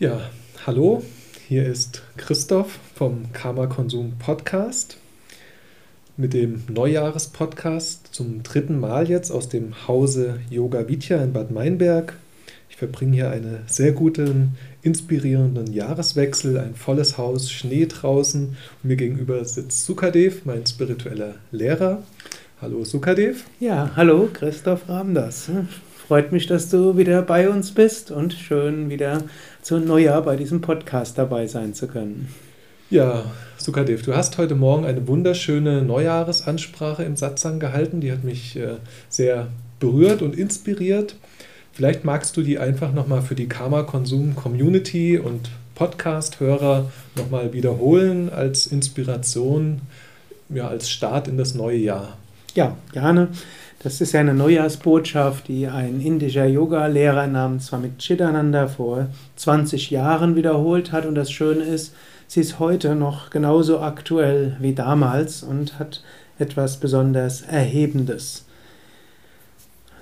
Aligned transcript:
Ja, 0.00 0.28
hallo, 0.66 1.04
hier 1.46 1.64
ist 1.66 2.02
Christoph 2.16 2.80
vom 2.96 3.32
Karma 3.32 3.68
Konsum 3.68 4.14
Podcast 4.18 4.96
mit 6.16 6.34
dem 6.34 6.64
Neujahrespodcast 6.68 8.08
zum 8.10 8.42
dritten 8.42 8.80
Mal 8.80 9.08
jetzt 9.08 9.30
aus 9.30 9.48
dem 9.48 9.86
Hause 9.86 10.40
Yoga 10.50 10.88
Vidya 10.88 11.22
in 11.22 11.32
Bad 11.32 11.52
Meinberg. 11.52 12.16
Ich 12.68 12.74
verbringe 12.74 13.14
hier 13.14 13.30
einen 13.30 13.60
sehr 13.68 13.92
guten, 13.92 14.58
inspirierenden 14.82 15.72
Jahreswechsel, 15.72 16.58
ein 16.58 16.74
volles 16.74 17.16
Haus, 17.16 17.48
Schnee 17.48 17.86
draußen 17.86 18.48
und 18.48 18.88
mir 18.88 18.96
gegenüber 18.96 19.44
sitzt 19.44 19.86
Sukadev, 19.86 20.44
mein 20.44 20.66
spiritueller 20.66 21.36
Lehrer. 21.52 22.02
Hallo 22.60 22.84
Sukadev. 22.84 23.44
Ja, 23.60 23.92
hallo 23.94 24.28
Christoph 24.32 24.88
Ramdas. 24.88 25.48
Freut 26.06 26.32
mich, 26.32 26.46
dass 26.46 26.68
du 26.68 26.98
wieder 26.98 27.22
bei 27.22 27.48
uns 27.48 27.72
bist 27.72 28.10
und 28.10 28.34
schön 28.34 28.90
wieder 28.90 29.22
zu 29.62 29.78
Neujahr 29.78 30.20
bei 30.20 30.36
diesem 30.36 30.60
Podcast 30.60 31.16
dabei 31.16 31.46
sein 31.46 31.72
zu 31.72 31.86
können. 31.86 32.28
Ja, 32.90 33.24
Sukadev, 33.56 34.02
du 34.02 34.14
hast 34.14 34.36
heute 34.36 34.54
Morgen 34.54 34.84
eine 34.84 35.08
wunderschöne 35.08 35.80
Neujahresansprache 35.80 37.04
im 37.04 37.16
Satsang 37.16 37.58
gehalten. 37.58 38.02
Die 38.02 38.12
hat 38.12 38.22
mich 38.22 38.54
äh, 38.56 38.76
sehr 39.08 39.46
berührt 39.80 40.20
und 40.20 40.36
inspiriert. 40.36 41.16
Vielleicht 41.72 42.04
magst 42.04 42.36
du 42.36 42.42
die 42.42 42.58
einfach 42.58 42.92
nochmal 42.92 43.22
für 43.22 43.34
die 43.34 43.48
Karma-Konsum-Community 43.48 45.18
und 45.18 45.48
Podcast-Hörer 45.74 46.92
nochmal 47.16 47.54
wiederholen 47.54 48.28
als 48.28 48.66
Inspiration, 48.66 49.80
ja, 50.50 50.68
als 50.68 50.90
Start 50.90 51.28
in 51.28 51.38
das 51.38 51.54
neue 51.54 51.78
Jahr. 51.78 52.18
Ja, 52.54 52.76
gerne. 52.92 53.28
Das 53.84 54.00
ist 54.00 54.14
eine 54.14 54.32
Neujahrsbotschaft, 54.32 55.46
die 55.46 55.66
ein 55.66 56.00
indischer 56.00 56.46
Yoga-Lehrer 56.46 57.26
namens 57.26 57.66
Swami 57.66 57.90
Chidananda 57.98 58.66
vor 58.66 59.08
20 59.36 59.90
Jahren 59.90 60.36
wiederholt 60.36 60.90
hat. 60.90 61.04
Und 61.04 61.16
das 61.16 61.30
Schöne 61.30 61.64
ist, 61.64 61.94
sie 62.26 62.40
ist 62.40 62.58
heute 62.58 62.94
noch 62.94 63.28
genauso 63.28 63.80
aktuell 63.80 64.56
wie 64.58 64.74
damals 64.74 65.42
und 65.42 65.78
hat 65.78 66.02
etwas 66.38 66.78
besonders 66.78 67.42
Erhebendes. 67.42 68.46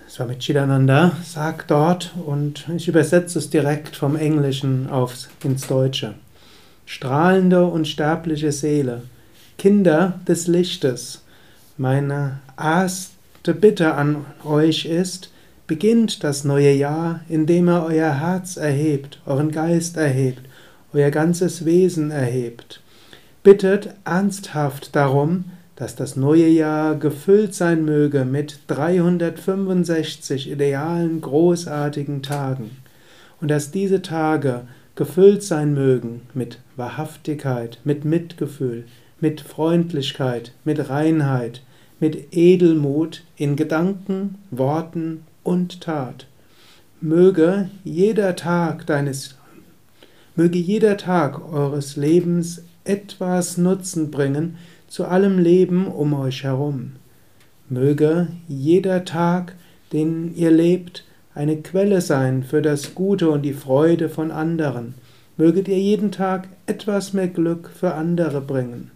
Swami 0.09 0.39
Chidananda 0.39 1.17
sagt 1.25 1.73
dort, 1.73 2.13
und 2.25 2.69
ich 2.77 2.87
übersetze 2.87 3.41
es 3.41 3.51
direkt 3.51 3.97
vom 3.97 4.15
Englischen 4.15 4.89
aufs, 4.91 5.29
ins 5.43 5.67
Deutsche. 5.67 6.15
Strahlende 6.87 7.67
und 7.67 7.89
sterbliche 7.89 8.53
Seele, 8.53 9.03
Kinder 9.59 10.21
des 10.29 10.47
Lichtes, 10.47 11.25
meine 11.77 12.39
erste 13.43 13.61
Bitte 13.61 13.95
an 13.95 14.25
euch 14.45 14.85
ist, 14.85 15.33
beginnt 15.67 16.23
das 16.23 16.45
neue 16.45 16.71
Jahr, 16.71 17.23
indem 17.29 17.69
ihr 17.69 17.83
euer 17.83 18.21
Herz 18.21 18.57
erhebt, 18.57 19.21
euren 19.27 19.51
Geist 19.51 19.97
erhebt, 19.97 20.43
euer 20.93 21.11
ganzes 21.11 21.65
Wesen 21.65 22.13
erhebt. 22.13 22.81
Bittet 23.43 23.97
ernsthaft 24.05 24.95
darum, 24.95 25.47
dass 25.75 25.97
das 25.97 26.15
neue 26.15 26.47
Jahr 26.47 26.95
gefüllt 26.95 27.53
sein 27.53 27.85
möge 27.85 28.25
mit 28.25 28.61
365 28.69 30.49
idealen, 30.49 31.21
großartigen 31.21 32.23
Tagen 32.23 32.71
und 33.41 33.51
dass 33.51 33.73
diese 33.73 34.03
Tage 34.03 34.61
gefüllt 34.95 35.43
sein 35.43 35.75
mögen 35.75 36.21
mit 36.33 36.61
Wahrhaftigkeit, 36.77 37.81
mit 37.83 38.05
Mitgefühl, 38.05 38.85
mit 39.19 39.41
Freundlichkeit, 39.41 40.53
mit 40.63 40.89
Reinheit, 40.89 41.63
mit 42.03 42.35
Edelmut 42.37 43.23
in 43.37 43.55
Gedanken, 43.55 44.35
Worten 44.51 45.23
und 45.45 45.81
Tat. 45.81 46.27
Möge 47.01 47.71
jeder 47.85 48.35
Tag 48.35 48.87
deines 48.87 49.37
möge 50.35 50.59
jeder 50.59 50.97
Tag 50.97 51.41
eures 51.53 51.95
Lebens 51.95 52.65
etwas 52.83 53.57
Nutzen 53.57 54.11
bringen 54.11 54.57
zu 54.89 55.05
allem 55.05 55.39
Leben 55.39 55.87
um 55.87 56.13
euch 56.15 56.43
herum. 56.43 56.95
Möge 57.69 58.27
jeder 58.49 59.05
Tag, 59.05 59.55
den 59.93 60.35
ihr 60.35 60.51
lebt, 60.51 61.05
eine 61.37 61.59
Quelle 61.59 62.01
sein 62.01 62.43
für 62.43 62.63
das 62.63 62.97
Gute 62.97 63.31
und 63.31 63.43
die 63.43 63.55
Freude 63.55 64.09
von 64.09 64.33
anderen. 64.33 64.95
Möget 65.37 65.69
ihr 65.69 65.79
jeden 65.79 66.11
Tag 66.11 66.49
etwas 66.67 67.13
mehr 67.13 67.29
Glück 67.29 67.71
für 67.71 67.95
andere 67.95 68.41
bringen. 68.41 68.91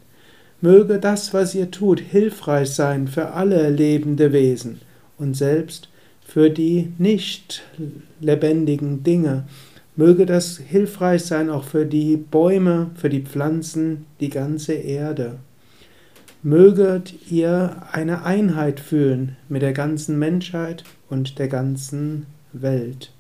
Möge 0.61 0.99
das, 0.99 1.34
was 1.34 1.55
ihr 1.55 1.71
tut, 1.71 2.00
hilfreich 2.00 2.71
sein 2.71 3.09
für 3.09 3.33
alle 3.33 3.69
lebende 3.69 4.33
Wesen 4.33 4.81
und 5.19 5.37
selbst 5.37 5.89
für 6.27 6.50
die 6.50 6.93
nicht 6.99 7.62
lebendigen 8.21 9.03
Dinge. 9.03 9.45
Möge 9.97 10.27
das 10.27 10.59
hilfreich 10.59 11.25
sein 11.25 11.50
auch 11.50 11.65
für 11.65 11.87
die 11.87 12.16
Bäume, 12.16 12.91
für 12.95 13.09
die 13.09 13.22
Pflanzen, 13.22 14.06
die 14.21 14.28
ganze 14.28 14.75
Erde. 14.75 15.39
Möget 16.43 17.31
ihr 17.31 17.83
eine 17.93 18.25
Einheit 18.25 18.81
fühlen 18.81 19.37
mit 19.49 19.62
der 19.62 19.72
ganzen 19.72 20.19
Menschheit 20.19 20.84
und 21.09 21.39
der 21.39 21.49
ganzen 21.49 22.27
Welt. 22.53 23.12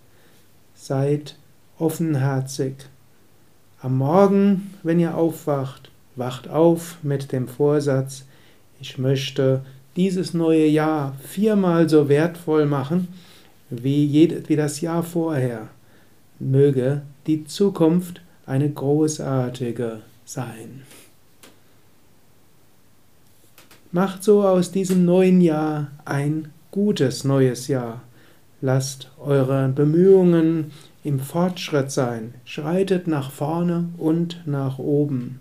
Seid 0.74 1.36
offenherzig. 1.78 2.74
Am 3.80 3.98
Morgen, 3.98 4.74
wenn 4.82 5.00
ihr 5.00 5.16
aufwacht, 5.16 5.90
wacht 6.16 6.48
auf 6.48 6.96
mit 7.02 7.32
dem 7.32 7.46
Vorsatz, 7.46 8.24
ich 8.80 8.98
möchte 8.98 9.62
dieses 9.96 10.34
neue 10.34 10.66
Jahr 10.66 11.14
viermal 11.22 11.88
so 11.88 12.08
wertvoll 12.08 12.66
machen 12.66 13.08
wie, 13.70 14.42
wie 14.46 14.56
das 14.56 14.80
Jahr 14.80 15.02
vorher. 15.02 15.68
Möge 16.38 17.02
die 17.26 17.44
Zukunft 17.44 18.20
eine 18.44 18.70
großartige 18.70 20.00
sein. 20.24 20.82
Macht 23.92 24.22
so 24.22 24.42
aus 24.46 24.70
diesem 24.70 25.04
neuen 25.04 25.40
Jahr 25.40 25.88
ein 26.04 26.48
gutes 26.70 27.24
neues 27.24 27.68
Jahr. 27.68 28.02
Lasst 28.60 29.10
eure 29.18 29.68
Bemühungen 29.68 30.72
im 31.02 31.20
Fortschritt 31.20 31.90
sein. 31.90 32.34
Schreitet 32.44 33.06
nach 33.06 33.30
vorne 33.30 33.88
und 33.96 34.42
nach 34.44 34.78
oben. 34.78 35.40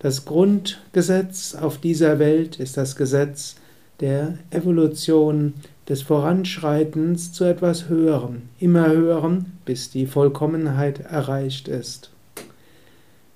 Das 0.00 0.24
Grundgesetz 0.24 1.56
auf 1.56 1.78
dieser 1.78 2.20
Welt 2.20 2.60
ist 2.60 2.76
das 2.76 2.94
Gesetz 2.94 3.56
der 4.00 4.38
Evolution, 4.50 5.54
des 5.88 6.02
Voranschreitens 6.02 7.32
zu 7.32 7.44
etwas 7.44 7.88
Höherem, 7.88 8.42
immer 8.60 8.88
Höherem, 8.90 9.46
bis 9.64 9.90
die 9.90 10.06
Vollkommenheit 10.06 11.00
erreicht 11.00 11.66
ist. 11.66 12.10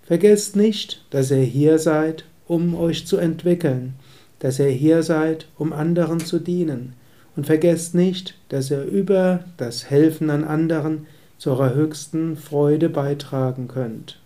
Vergesst 0.03 0.55
nicht, 0.55 1.05
dass 1.11 1.31
ihr 1.31 1.43
hier 1.43 1.79
seid, 1.79 2.25
um 2.47 2.75
euch 2.75 3.07
zu 3.07 3.17
entwickeln, 3.17 3.95
dass 4.39 4.59
ihr 4.59 4.67
hier 4.67 5.03
seid, 5.03 5.47
um 5.57 5.73
anderen 5.73 6.21
zu 6.21 6.39
dienen. 6.39 6.93
Und 7.35 7.47
vergesst 7.47 7.95
nicht, 7.95 8.35
dass 8.51 8.71
ihr 8.71 8.85
über 8.85 9.45
das 9.57 9.89
Helfen 9.89 10.29
an 10.29 10.45
anderen 10.45 11.07
zu 11.39 11.51
eurer 11.51 11.75
höchsten 11.75 12.37
Freude 12.37 12.91
beitragen 12.91 13.69
könnt. 13.69 14.22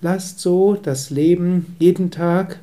Lasst 0.00 0.38
so 0.38 0.76
das 0.80 1.10
Leben 1.10 1.74
jeden 1.80 2.12
Tag 2.12 2.60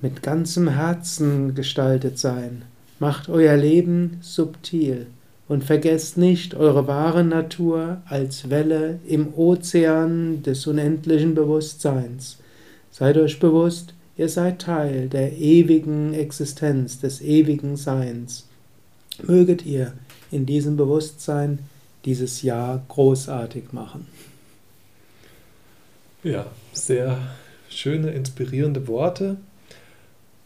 mit 0.00 0.22
ganzem 0.22 0.68
Herzen 0.68 1.54
gestaltet 1.54 2.18
sein. 2.18 2.62
Macht 2.98 3.28
euer 3.28 3.56
Leben 3.58 4.16
subtil 4.22 5.06
und 5.48 5.64
vergesst 5.64 6.16
nicht 6.16 6.54
eure 6.54 6.86
wahre 6.86 7.24
Natur 7.24 7.98
als 8.06 8.48
Welle 8.48 9.00
im 9.06 9.34
Ozean 9.34 10.42
des 10.42 10.66
unendlichen 10.66 11.34
Bewusstseins. 11.34 12.38
Seid 12.90 13.18
euch 13.18 13.38
bewusst, 13.38 13.92
ihr 14.16 14.30
seid 14.30 14.60
Teil 14.60 15.08
der 15.10 15.36
ewigen 15.36 16.14
Existenz, 16.14 17.00
des 17.00 17.20
ewigen 17.20 17.76
Seins. 17.76 18.46
Möget 19.22 19.66
ihr 19.66 19.92
in 20.30 20.46
diesem 20.46 20.78
Bewusstsein 20.78 21.58
dieses 22.06 22.40
Jahr 22.40 22.82
großartig 22.88 23.72
machen. 23.72 24.06
Ja, 26.22 26.46
sehr 26.72 27.18
schöne, 27.68 28.10
inspirierende 28.10 28.88
Worte. 28.88 29.36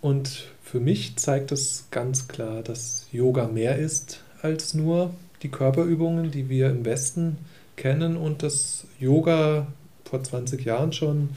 Und 0.01 0.49
für 0.63 0.81
mich 0.81 1.17
zeigt 1.17 1.53
es 1.53 1.87
ganz 1.91 2.29
klar, 2.29 2.63
dass 2.63 3.07
Yoga 3.13 3.47
mehr 3.47 3.79
ist 3.79 4.23
als 4.43 4.75
nur 4.75 5.15
die 5.43 5.51
Körperübungen, 5.51 6.31
die 6.31 6.49
wir 6.49 6.71
im 6.71 6.85
Westen 6.85 7.39
kennen 7.77 8.17
und 8.17 8.43
das 8.43 8.85
Yoga 8.99 9.67
vor 10.05 10.23
20 10.23 10.65
Jahren 10.65 10.93
schon, 10.93 11.31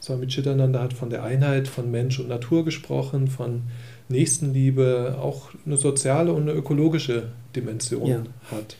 Swami 0.00 0.26
Chitananda 0.26 0.82
hat 0.82 0.92
von 0.92 1.08
der 1.08 1.22
Einheit 1.22 1.66
von 1.66 1.90
Mensch 1.90 2.20
und 2.20 2.28
Natur 2.28 2.64
gesprochen, 2.64 3.28
von 3.28 3.62
Nächstenliebe, 4.08 5.16
auch 5.18 5.50
eine 5.64 5.78
soziale 5.78 6.32
und 6.32 6.42
eine 6.42 6.52
ökologische 6.52 7.28
Dimension 7.56 8.08
ja. 8.08 8.22
hat. 8.50 8.76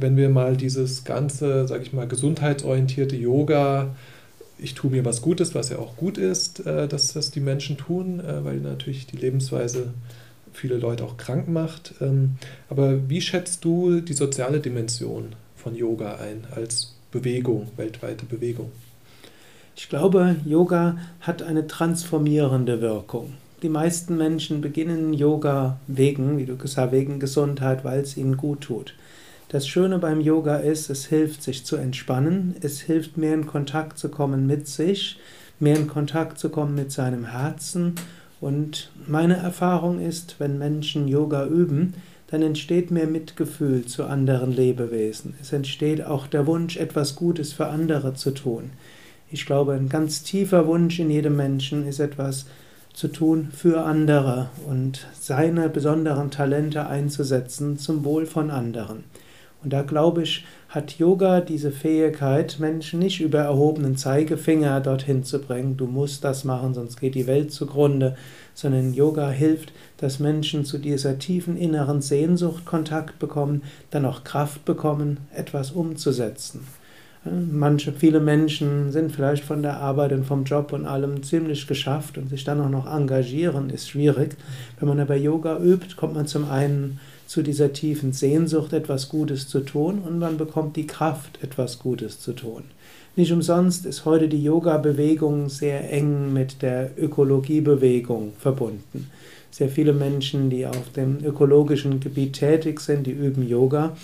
Wenn 0.00 0.16
wir 0.16 0.28
mal 0.28 0.56
dieses 0.56 1.04
ganze, 1.04 1.66
sage 1.66 1.82
ich 1.82 1.92
mal, 1.92 2.08
gesundheitsorientierte 2.08 3.16
Yoga 3.16 3.94
ich 4.58 4.74
tue 4.74 4.90
mir 4.90 5.04
was 5.04 5.22
Gutes, 5.22 5.54
was 5.54 5.70
ja 5.70 5.78
auch 5.78 5.96
gut 5.96 6.18
ist, 6.18 6.66
äh, 6.66 6.88
dass 6.88 7.12
das 7.12 7.30
die 7.30 7.40
Menschen 7.40 7.76
tun, 7.76 8.20
äh, 8.20 8.44
weil 8.44 8.58
natürlich 8.58 9.06
die 9.06 9.16
Lebensweise 9.16 9.92
viele 10.52 10.76
Leute 10.76 11.04
auch 11.04 11.16
krank 11.16 11.48
macht. 11.48 11.94
Ähm, 12.00 12.36
aber 12.68 13.08
wie 13.08 13.20
schätzt 13.20 13.64
du 13.64 14.00
die 14.00 14.14
soziale 14.14 14.60
Dimension 14.60 15.34
von 15.56 15.74
Yoga 15.76 16.16
ein 16.16 16.44
als 16.54 16.96
Bewegung, 17.12 17.68
weltweite 17.76 18.26
Bewegung? 18.26 18.72
Ich 19.76 19.88
glaube, 19.88 20.36
Yoga 20.44 20.98
hat 21.20 21.42
eine 21.42 21.68
transformierende 21.68 22.80
Wirkung. 22.80 23.34
Die 23.62 23.68
meisten 23.68 24.16
Menschen 24.16 24.60
beginnen 24.60 25.14
Yoga 25.14 25.78
wegen, 25.86 26.38
wie 26.38 26.46
du 26.46 26.56
gesagt 26.56 26.88
hast, 26.88 26.92
wegen 26.92 27.20
Gesundheit, 27.20 27.84
weil 27.84 28.00
es 28.00 28.16
ihnen 28.16 28.36
gut 28.36 28.62
tut. 28.62 28.94
Das 29.48 29.66
Schöne 29.66 29.98
beim 29.98 30.20
Yoga 30.20 30.56
ist, 30.56 30.90
es 30.90 31.06
hilft 31.06 31.42
sich 31.42 31.64
zu 31.64 31.76
entspannen, 31.76 32.54
es 32.60 32.80
hilft 32.80 33.16
mehr 33.16 33.32
in 33.32 33.46
Kontakt 33.46 33.98
zu 33.98 34.10
kommen 34.10 34.46
mit 34.46 34.68
sich, 34.68 35.18
mehr 35.58 35.76
in 35.76 35.86
Kontakt 35.86 36.38
zu 36.38 36.50
kommen 36.50 36.74
mit 36.74 36.92
seinem 36.92 37.24
Herzen. 37.24 37.94
Und 38.42 38.90
meine 39.06 39.38
Erfahrung 39.38 40.00
ist, 40.00 40.36
wenn 40.38 40.58
Menschen 40.58 41.08
Yoga 41.08 41.46
üben, 41.46 41.94
dann 42.26 42.42
entsteht 42.42 42.90
mehr 42.90 43.06
Mitgefühl 43.06 43.86
zu 43.86 44.04
anderen 44.04 44.52
Lebewesen. 44.52 45.34
Es 45.40 45.54
entsteht 45.54 46.04
auch 46.04 46.26
der 46.26 46.46
Wunsch, 46.46 46.76
etwas 46.76 47.16
Gutes 47.16 47.54
für 47.54 47.68
andere 47.68 48.12
zu 48.12 48.32
tun. 48.32 48.72
Ich 49.30 49.46
glaube, 49.46 49.72
ein 49.72 49.88
ganz 49.88 50.22
tiefer 50.22 50.66
Wunsch 50.66 50.98
in 50.98 51.10
jedem 51.10 51.36
Menschen 51.36 51.88
ist 51.88 52.00
etwas 52.00 52.44
zu 52.92 53.08
tun 53.08 53.48
für 53.50 53.82
andere 53.84 54.50
und 54.66 55.06
seine 55.18 55.70
besonderen 55.70 56.30
Talente 56.30 56.86
einzusetzen 56.86 57.78
zum 57.78 58.04
Wohl 58.04 58.26
von 58.26 58.50
anderen. 58.50 59.04
Und 59.62 59.72
da 59.72 59.82
glaube 59.82 60.22
ich, 60.22 60.44
hat 60.68 60.98
Yoga 60.98 61.40
diese 61.40 61.72
Fähigkeit, 61.72 62.58
Menschen 62.60 63.00
nicht 63.00 63.20
über 63.20 63.40
erhobenen 63.40 63.96
Zeigefinger 63.96 64.80
dorthin 64.80 65.24
zu 65.24 65.40
bringen, 65.40 65.76
du 65.76 65.86
musst 65.86 66.22
das 66.24 66.44
machen, 66.44 66.74
sonst 66.74 67.00
geht 67.00 67.16
die 67.16 67.26
Welt 67.26 67.52
zugrunde, 67.52 68.16
sondern 68.54 68.94
Yoga 68.94 69.30
hilft, 69.30 69.72
dass 69.96 70.20
Menschen 70.20 70.64
zu 70.64 70.78
dieser 70.78 71.18
tiefen 71.18 71.56
inneren 71.56 72.02
Sehnsucht 72.02 72.66
Kontakt 72.66 73.18
bekommen, 73.18 73.62
dann 73.90 74.04
auch 74.04 74.22
Kraft 74.22 74.64
bekommen, 74.64 75.18
etwas 75.34 75.72
umzusetzen. 75.72 76.66
Manche, 77.24 77.92
viele 77.92 78.20
Menschen 78.20 78.92
sind 78.92 79.10
vielleicht 79.10 79.42
von 79.42 79.62
der 79.62 79.78
Arbeit 79.78 80.12
und 80.12 80.24
vom 80.24 80.44
Job 80.44 80.72
und 80.72 80.86
allem 80.86 81.22
ziemlich 81.22 81.66
geschafft 81.66 82.16
und 82.16 82.28
sich 82.28 82.44
dann 82.44 82.60
auch 82.60 82.68
noch 82.68 82.86
engagieren, 82.86 83.70
ist 83.70 83.90
schwierig. 83.90 84.36
Wenn 84.78 84.88
man 84.88 85.00
aber 85.00 85.16
Yoga 85.16 85.58
übt, 85.58 85.96
kommt 85.96 86.14
man 86.14 86.28
zum 86.28 86.48
einen 86.48 87.00
zu 87.28 87.42
dieser 87.42 87.74
tiefen 87.74 88.14
Sehnsucht, 88.14 88.72
etwas 88.72 89.10
Gutes 89.10 89.46
zu 89.48 89.60
tun 89.60 90.00
und 90.00 90.18
man 90.18 90.38
bekommt 90.38 90.76
die 90.76 90.86
Kraft, 90.86 91.38
etwas 91.42 91.78
Gutes 91.78 92.18
zu 92.18 92.32
tun. 92.32 92.64
Nicht 93.16 93.32
umsonst 93.32 93.84
ist 93.84 94.06
heute 94.06 94.28
die 94.28 94.42
Yoga-Bewegung 94.42 95.50
sehr 95.50 95.92
eng 95.92 96.32
mit 96.32 96.62
der 96.62 96.90
Ökologiebewegung 96.96 98.32
verbunden. 98.38 99.10
Sehr 99.50 99.68
viele 99.68 99.92
Menschen, 99.92 100.48
die 100.48 100.64
auf 100.66 100.92
dem 100.96 101.18
ökologischen 101.22 102.00
Gebiet 102.00 102.34
tätig 102.34 102.80
sind, 102.80 103.06
die 103.06 103.12
üben 103.12 103.46
Yoga. 103.46 103.94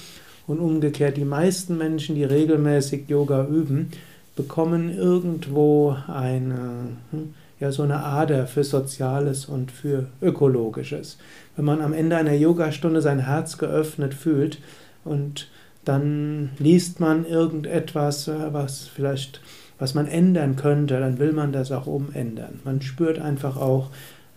Und 0.47 0.59
umgekehrt, 0.59 1.17
die 1.17 1.25
meisten 1.25 1.79
Menschen, 1.79 2.17
die 2.17 2.25
regelmäßig 2.25 3.09
Yoga 3.09 3.47
üben, 3.47 3.91
bekommen 4.37 4.95
irgendwo 4.95 5.97
eine, 6.07 6.89
hm, 7.11 7.35
ja, 7.61 7.71
so 7.73 7.83
eine 7.83 8.03
Ader 8.03 8.47
für 8.47 8.65
Soziales 8.65 9.47
und 9.47 9.71
für 9.71 10.09
Ökologisches. 10.21 11.19
Wenn 11.57 11.65
man 11.65 11.81
am 11.81 11.93
Ende 11.93 12.17
einer 12.17 12.35
Yogastunde 12.35 13.01
sein 13.01 13.21
Herz 13.21 13.59
geöffnet 13.59 14.15
fühlt 14.15 14.59
und 15.05 15.49
dann 15.85 16.51
liest 16.59 17.01
man 17.01 17.27
irgendetwas, 17.27 18.29
äh, 18.29 18.53
was 18.53 18.87
vielleicht, 18.87 19.41
was 19.79 19.95
man 19.95 20.07
ändern 20.07 20.57
könnte, 20.57 20.99
dann 20.99 21.19
will 21.19 21.33
man 21.33 21.53
das 21.53 21.71
auch 21.73 21.87
umändern. 21.87 22.61
Man 22.65 22.83
spürt 22.83 23.19
einfach 23.19 23.57
auch 23.57 23.91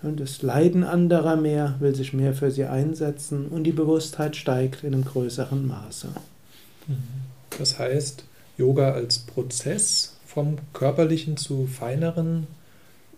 das 0.04 0.44
Leiden 0.44 0.84
anderer 0.84 1.36
mehr, 1.36 1.76
will 1.80 1.96
sich 1.96 2.14
mehr 2.14 2.34
für 2.34 2.52
sie 2.52 2.66
einsetzen 2.66 3.48
und 3.48 3.64
die 3.64 3.72
Bewusstheit 3.72 4.36
steigt 4.36 4.84
in 4.84 4.94
einem 4.94 5.06
größeren 5.06 5.66
Maße. 5.66 6.10
Mhm. 6.88 6.98
Das 7.58 7.80
heißt, 7.80 8.24
Yoga 8.58 8.92
als 8.92 9.20
Prozess 9.20 10.18
vom 10.26 10.58
körperlichen 10.74 11.38
zu 11.38 11.66
feineren 11.66 12.48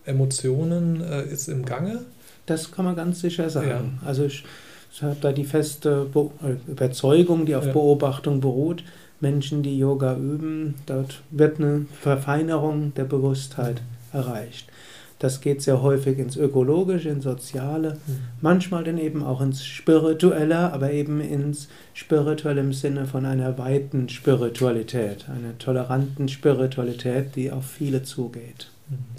Emotionen 0.10 1.02
äh, 1.02 1.24
ist 1.24 1.48
im 1.48 1.66
Gange? 1.66 2.02
Das 2.46 2.72
kann 2.72 2.86
man 2.86 2.96
ganz 2.96 3.22
sicher 3.22 3.50
sagen. 3.50 4.00
Ja. 4.02 4.08
Also 4.08 4.26
ich, 4.26 4.44
ich 4.92 5.04
habe 5.04 5.18
da 5.22 5.32
die 5.32 5.46
feste 5.46 6.06
Be 6.06 6.30
äh, 6.44 6.72
Überzeugung, 6.72 7.46
die 7.46 7.56
auf 7.56 7.66
ja. 7.66 7.72
Beobachtung 7.72 8.42
beruht. 8.42 8.84
Menschen, 9.22 9.64
die 9.64 9.78
Yoga 9.78 10.16
üben, 10.16 10.76
dort 10.86 11.22
wird 11.30 11.60
eine 11.60 11.86
Verfeinerung 12.02 12.94
der 12.96 13.04
Bewusstheit 13.04 13.82
erreicht. 14.14 14.68
Das 15.20 15.42
geht 15.42 15.62
sehr 15.62 15.82
häufig 15.82 16.18
ins 16.18 16.38
Ökologische, 16.38 17.10
ins 17.10 17.26
Soziale, 17.26 17.96
mhm. 18.08 18.20
manchmal 18.40 18.86
dann 18.86 18.98
eben 18.98 19.22
auch 19.22 19.42
ins 19.42 19.66
Spirituelle, 19.66 20.72
aber 20.72 20.94
eben 20.94 21.20
ins 21.20 21.68
Spirituelle 21.94 22.62
im 22.62 22.72
Sinne 22.72 23.06
von 23.06 23.26
einer 23.26 23.58
weiten 23.58 24.08
Spiritualität, 24.08 25.26
einer 25.28 25.58
toleranten 25.58 26.30
Spiritualität, 26.30 27.36
die 27.36 27.52
auf 27.52 27.66
viele 27.66 28.04
zugeht. 28.04 28.70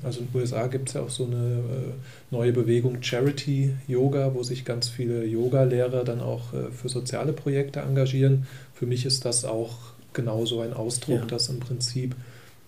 Also 0.02 0.20
in 0.20 0.26
den 0.26 0.40
USA 0.40 0.66
gibt 0.66 0.88
es 0.88 0.94
ja 0.94 1.02
auch 1.02 1.10
so 1.10 1.26
eine 1.26 1.36
äh, 1.36 1.92
neue 2.30 2.52
Bewegung 2.52 3.02
Charity 3.02 3.74
Yoga, 3.86 4.34
wo 4.34 4.42
sich 4.42 4.64
ganz 4.64 4.88
viele 4.88 5.24
Yoga-Lehrer 5.24 6.04
dann 6.04 6.20
auch 6.20 6.52
äh, 6.52 6.70
für 6.70 6.88
soziale 6.88 7.32
Projekte 7.32 7.80
engagieren. 7.80 8.46
Für 8.74 8.86
mich 8.86 9.04
ist 9.06 9.24
das 9.24 9.44
auch 9.44 9.76
genauso 10.12 10.60
ein 10.60 10.72
Ausdruck, 10.72 11.20
ja. 11.20 11.26
dass 11.26 11.48
im 11.48 11.60
Prinzip 11.60 12.16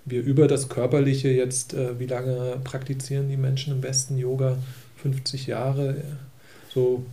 wir 0.04 0.22
über 0.22 0.46
das 0.48 0.68
Körperliche 0.68 1.28
jetzt, 1.28 1.74
äh, 1.74 1.98
wie 1.98 2.06
lange 2.06 2.58
praktizieren 2.62 3.28
die 3.28 3.36
Menschen 3.36 3.72
im 3.72 3.82
Westen 3.82 4.18
Yoga? 4.18 4.58
50 5.02 5.48
Jahre, 5.48 5.96
so, 6.72 7.04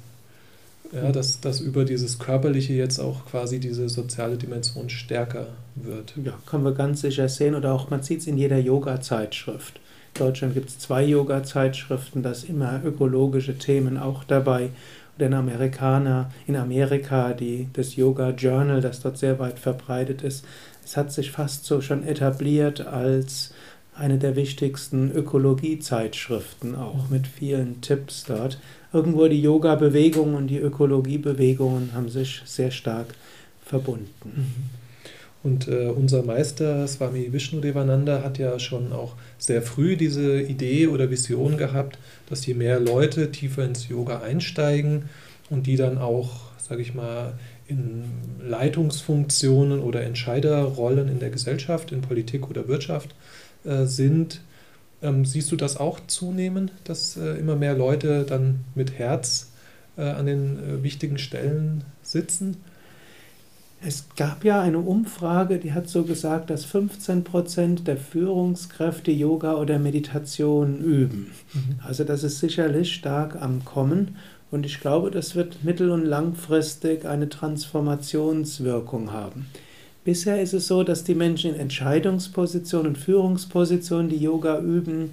ja, 0.91 1.11
dass, 1.11 1.39
dass 1.39 1.59
über 1.59 1.85
dieses 1.85 2.19
Körperliche 2.19 2.73
jetzt 2.73 2.99
auch 2.99 3.25
quasi 3.25 3.59
diese 3.59 3.89
soziale 3.89 4.37
Dimension 4.37 4.89
stärker 4.89 5.47
wird. 5.75 6.13
Ja, 6.23 6.33
können 6.45 6.63
wir 6.63 6.73
ganz 6.73 7.01
sicher 7.01 7.29
sehen 7.29 7.55
oder 7.55 7.73
auch 7.73 7.89
man 7.89 8.01
sieht 8.01 8.21
es 8.21 8.27
in 8.27 8.37
jeder 8.37 8.57
Yoga-Zeitschrift. 8.57 9.79
In 10.15 10.25
Deutschland 10.25 10.53
gibt 10.53 10.69
es 10.69 10.79
zwei 10.79 11.03
Yoga-Zeitschriften, 11.03 12.23
da 12.23 12.33
sind 12.33 12.49
immer 12.49 12.81
ökologische 12.83 13.57
Themen 13.57 13.97
auch 13.97 14.23
dabei. 14.23 14.69
Oder 15.15 15.27
in 15.27 15.33
Amerikaner, 15.33 16.31
in 16.47 16.55
Amerika 16.55 17.33
die, 17.33 17.67
das 17.73 17.95
Yoga 17.95 18.31
Journal, 18.31 18.81
das 18.81 19.01
dort 19.01 19.17
sehr 19.17 19.37
weit 19.37 19.59
verbreitet 19.59 20.23
ist, 20.23 20.45
es 20.83 20.97
hat 20.97 21.11
sich 21.11 21.31
fast 21.31 21.65
so 21.65 21.81
schon 21.81 22.03
etabliert 22.03 22.87
als 22.87 23.53
eine 23.99 24.17
der 24.17 24.35
wichtigsten 24.35 25.11
Ökologiezeitschriften, 25.11 26.75
auch 26.75 27.09
mit 27.09 27.27
vielen 27.27 27.81
Tipps 27.81 28.23
dort. 28.23 28.59
Irgendwo 28.93 29.27
die 29.27 29.41
Yoga-Bewegung 29.41 30.35
und 30.35 30.47
die 30.47 30.57
Ökologie-Bewegungen 30.57 31.91
haben 31.93 32.09
sich 32.09 32.41
sehr 32.45 32.71
stark 32.71 33.07
verbunden. 33.63 34.07
Mhm. 34.23 34.79
Und 35.41 35.67
äh, 35.67 35.87
unser 35.87 36.23
Meister 36.23 36.85
Swami 36.87 37.31
Vishnudevananda 37.31 38.23
hat 38.23 38.37
ja 38.37 38.59
schon 38.59 38.91
auch 38.91 39.15
sehr 39.37 39.61
früh 39.61 39.95
diese 39.95 40.41
Idee 40.41 40.87
oder 40.87 41.09
Vision 41.09 41.57
gehabt, 41.57 41.97
dass 42.29 42.45
je 42.45 42.53
mehr 42.53 42.79
Leute 42.79 43.31
tiefer 43.31 43.63
ins 43.63 43.87
Yoga 43.87 44.21
einsteigen 44.21 45.09
und 45.49 45.67
die 45.67 45.77
dann 45.77 45.97
auch, 45.97 46.51
sage 46.57 46.81
ich 46.81 46.93
mal, 46.93 47.33
in 47.67 48.03
Leitungsfunktionen 48.45 49.79
oder 49.79 50.03
Entscheiderrollen 50.03 51.07
in 51.07 51.19
der 51.19 51.29
Gesellschaft, 51.29 51.91
in 51.91 52.01
Politik 52.01 52.49
oder 52.49 52.67
Wirtschaft 52.67 53.13
äh, 53.69 53.85
sind. 53.85 54.41
Ähm, 55.01 55.23
siehst 55.23 55.51
du 55.51 55.55
das 55.55 55.77
auch 55.77 55.99
zunehmen, 56.07 56.71
dass 56.83 57.15
äh, 57.15 57.37
immer 57.37 57.55
mehr 57.55 57.75
Leute 57.75 58.25
dann 58.27 58.61
mit 58.75 58.97
Herz 58.97 59.51
äh, 59.97 60.01
an 60.01 60.25
den 60.25 60.59
äh, 60.59 60.83
wichtigen 60.83 61.17
Stellen 61.17 61.83
sitzen? 62.01 62.57
Es 63.81 64.07
gab 64.17 64.43
ja 64.43 64.59
eine 64.59 64.79
Umfrage, 64.79 65.57
die 65.57 65.71
hat 65.71 65.87
so 65.87 66.03
gesagt, 66.03 66.49
dass 66.49 66.65
15 66.65 67.23
Prozent 67.23 67.87
der 67.87 67.95
Führungskräfte 67.95 69.11
Yoga 69.11 69.53
oder 69.53 69.79
Meditation 69.79 70.79
üben. 70.79 71.31
Mhm. 71.53 71.79
Also 71.85 72.03
das 72.03 72.23
ist 72.23 72.39
sicherlich 72.39 72.93
stark 72.93 73.41
am 73.41 73.63
Kommen. 73.63 74.17
Und 74.51 74.65
ich 74.65 74.81
glaube, 74.81 75.11
das 75.11 75.35
wird 75.35 75.63
mittel- 75.63 75.91
und 75.91 76.03
langfristig 76.03 77.05
eine 77.05 77.29
Transformationswirkung 77.29 79.13
haben. 79.13 79.45
Bisher 80.09 80.41
ist 80.41 80.53
es 80.53 80.65
so, 80.65 80.81
dass 80.81 81.03
die 81.03 81.13
Menschen 81.13 81.53
in 81.53 81.59
Entscheidungspositionen 81.59 82.87
und 82.87 82.97
Führungspositionen, 82.97 84.09
die 84.09 84.17
Yoga 84.17 84.59
üben, 84.59 85.11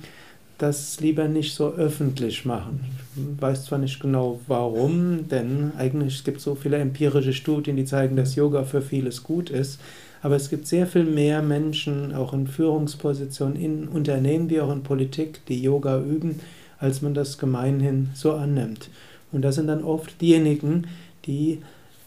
das 0.56 1.00
lieber 1.00 1.28
nicht 1.28 1.54
so 1.54 1.74
öffentlich 1.74 2.46
machen. 2.46 2.80
Ich 3.14 3.42
weiß 3.42 3.66
zwar 3.66 3.78
nicht 3.78 4.00
genau 4.00 4.40
warum, 4.46 5.28
denn 5.28 5.72
eigentlich 5.76 6.24
gibt 6.24 6.38
es 6.38 6.44
so 6.44 6.54
viele 6.54 6.78
empirische 6.78 7.34
Studien, 7.34 7.76
die 7.76 7.84
zeigen, 7.84 8.16
dass 8.16 8.36
Yoga 8.36 8.64
für 8.64 8.80
vieles 8.80 9.22
gut 9.22 9.50
ist, 9.50 9.78
aber 10.22 10.36
es 10.36 10.48
gibt 10.48 10.66
sehr 10.66 10.86
viel 10.86 11.04
mehr 11.04 11.42
Menschen, 11.42 12.14
auch 12.14 12.32
in 12.32 12.46
Führungspositionen, 12.46 13.56
in 13.56 13.88
Unternehmen 13.88 14.48
wie 14.48 14.62
auch 14.62 14.72
in 14.72 14.82
Politik, 14.82 15.44
die 15.44 15.62
Yoga 15.62 16.00
üben, 16.00 16.40
als 16.78 17.02
man 17.02 17.12
das 17.12 17.36
gemeinhin 17.36 18.08
so 18.14 18.32
annimmt. 18.32 18.88
Und 19.30 19.42
das 19.42 19.56
sind 19.56 19.66
dann 19.66 19.84
oft 19.84 20.22
diejenigen, 20.22 20.86
die 21.26 21.60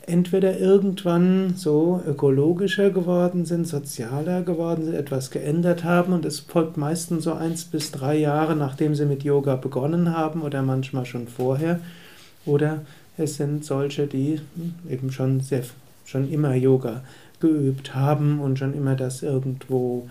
entweder 0.05 0.59
irgendwann 0.59 1.53
so 1.55 2.01
ökologischer 2.07 2.89
geworden 2.89 3.45
sind, 3.45 3.67
sozialer 3.67 4.41
geworden 4.41 4.85
sind, 4.85 4.95
etwas 4.95 5.31
geändert 5.31 5.83
haben 5.83 6.13
und 6.13 6.25
es 6.25 6.39
folgt 6.39 6.77
meistens 6.77 7.25
so 7.25 7.33
eins 7.33 7.65
bis 7.65 7.91
drei 7.91 8.17
Jahre, 8.17 8.55
nachdem 8.55 8.95
sie 8.95 9.05
mit 9.05 9.23
Yoga 9.23 9.55
begonnen 9.55 10.15
haben 10.15 10.41
oder 10.41 10.61
manchmal 10.61 11.05
schon 11.05 11.27
vorher. 11.27 11.79
Oder 12.45 12.81
es 13.17 13.35
sind 13.35 13.65
solche, 13.65 14.07
die 14.07 14.39
eben 14.89 15.11
schon 15.11 15.41
sehr, 15.41 15.63
schon 16.05 16.31
immer 16.31 16.55
Yoga 16.55 17.01
geübt 17.39 17.95
haben 17.95 18.39
und 18.39 18.59
schon 18.59 18.73
immer 18.73 18.95
das 18.95 19.21
irgendwo 19.21 20.07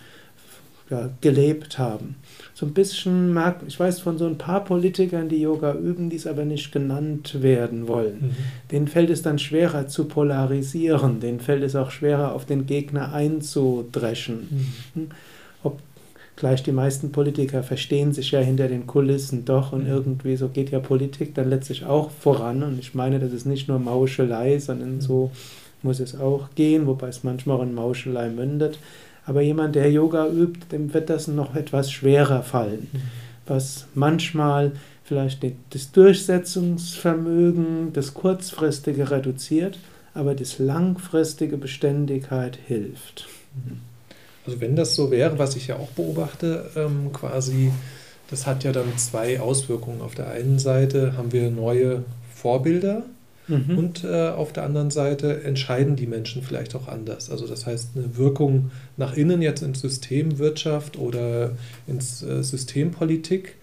ja, 0.90 1.10
gelebt 1.20 1.78
haben. 1.78 2.16
So 2.54 2.66
ein 2.66 2.72
bisschen 2.72 3.34
merkt, 3.34 3.62
ich 3.68 3.78
weiß 3.78 4.00
von 4.00 4.18
so 4.18 4.26
ein 4.26 4.38
paar 4.38 4.64
Politikern, 4.64 5.28
die 5.28 5.40
Yoga 5.40 5.74
üben, 5.74 6.10
die 6.10 6.16
es 6.16 6.26
aber 6.26 6.44
nicht 6.44 6.72
genannt 6.72 7.42
werden 7.42 7.86
wollen. 7.88 8.18
Mhm. 8.20 8.36
Denen 8.72 8.88
fällt 8.88 9.10
es 9.10 9.22
dann 9.22 9.38
schwerer 9.38 9.86
zu 9.86 10.06
polarisieren, 10.06 11.20
denen 11.20 11.40
fällt 11.40 11.62
es 11.62 11.76
auch 11.76 11.90
schwerer, 11.90 12.34
auf 12.34 12.46
den 12.46 12.66
Gegner 12.66 13.12
einzudreschen. 13.12 14.48
Mhm. 14.50 14.66
Hm? 14.94 15.06
Ob 15.62 15.78
gleich 16.36 16.62
die 16.62 16.72
meisten 16.72 17.12
Politiker 17.12 17.62
verstehen 17.62 18.12
sich 18.12 18.30
ja 18.30 18.40
hinter 18.40 18.68
den 18.68 18.86
Kulissen 18.86 19.44
doch 19.44 19.72
und 19.72 19.84
mhm. 19.84 19.90
irgendwie 19.90 20.36
so 20.36 20.48
geht 20.48 20.70
ja 20.70 20.80
Politik 20.80 21.34
dann 21.34 21.50
letztlich 21.50 21.84
auch 21.84 22.10
voran. 22.10 22.62
Und 22.62 22.78
ich 22.78 22.94
meine, 22.94 23.20
das 23.20 23.32
ist 23.32 23.46
nicht 23.46 23.68
nur 23.68 23.78
Mauschelei, 23.78 24.58
sondern 24.58 24.96
mhm. 24.96 25.00
so 25.00 25.30
muss 25.82 26.00
es 26.00 26.18
auch 26.18 26.48
gehen, 26.54 26.86
wobei 26.86 27.08
es 27.08 27.22
manchmal 27.22 27.58
auch 27.58 27.62
in 27.62 27.74
Mauschelei 27.74 28.30
mündet. 28.30 28.78
Aber 29.28 29.42
jemand, 29.42 29.74
der 29.74 29.92
Yoga 29.92 30.26
übt, 30.26 30.60
dem 30.72 30.94
wird 30.94 31.10
das 31.10 31.28
noch 31.28 31.54
etwas 31.54 31.92
schwerer 31.92 32.42
fallen. 32.42 32.88
Mhm. 32.90 33.00
Was 33.46 33.84
manchmal 33.94 34.72
vielleicht 35.04 35.44
das 35.68 35.92
Durchsetzungsvermögen, 35.92 37.92
das 37.92 38.14
kurzfristige 38.14 39.10
reduziert, 39.10 39.78
aber 40.14 40.34
das 40.34 40.58
langfristige 40.58 41.58
Beständigkeit 41.58 42.58
hilft. 42.66 43.28
Mhm. 43.54 43.80
Also 44.46 44.62
wenn 44.62 44.76
das 44.76 44.94
so 44.94 45.10
wäre, 45.10 45.38
was 45.38 45.56
ich 45.56 45.66
ja 45.66 45.76
auch 45.76 45.90
beobachte, 45.90 46.70
ähm, 46.74 47.12
quasi, 47.12 47.70
das 48.30 48.46
hat 48.46 48.64
ja 48.64 48.72
dann 48.72 48.96
zwei 48.96 49.40
Auswirkungen. 49.40 50.00
Auf 50.00 50.14
der 50.14 50.30
einen 50.30 50.58
Seite 50.58 51.18
haben 51.18 51.32
wir 51.32 51.50
neue 51.50 52.02
Vorbilder, 52.34 53.02
Mhm. 53.48 53.78
Und 53.78 54.04
äh, 54.04 54.28
auf 54.28 54.52
der 54.52 54.64
anderen 54.64 54.90
Seite 54.90 55.42
entscheiden 55.42 55.96
die 55.96 56.06
Menschen 56.06 56.42
vielleicht 56.42 56.74
auch 56.74 56.88
anders. 56.88 57.30
Also 57.30 57.46
das 57.46 57.66
heißt, 57.66 57.90
eine 57.96 58.16
Wirkung 58.16 58.70
nach 58.96 59.14
innen 59.16 59.42
jetzt 59.42 59.62
in 59.62 59.74
Systemwirtschaft 59.74 60.98
oder 60.98 61.52
ins 61.86 62.22
äh, 62.22 62.42
Systempolitik 62.42 63.56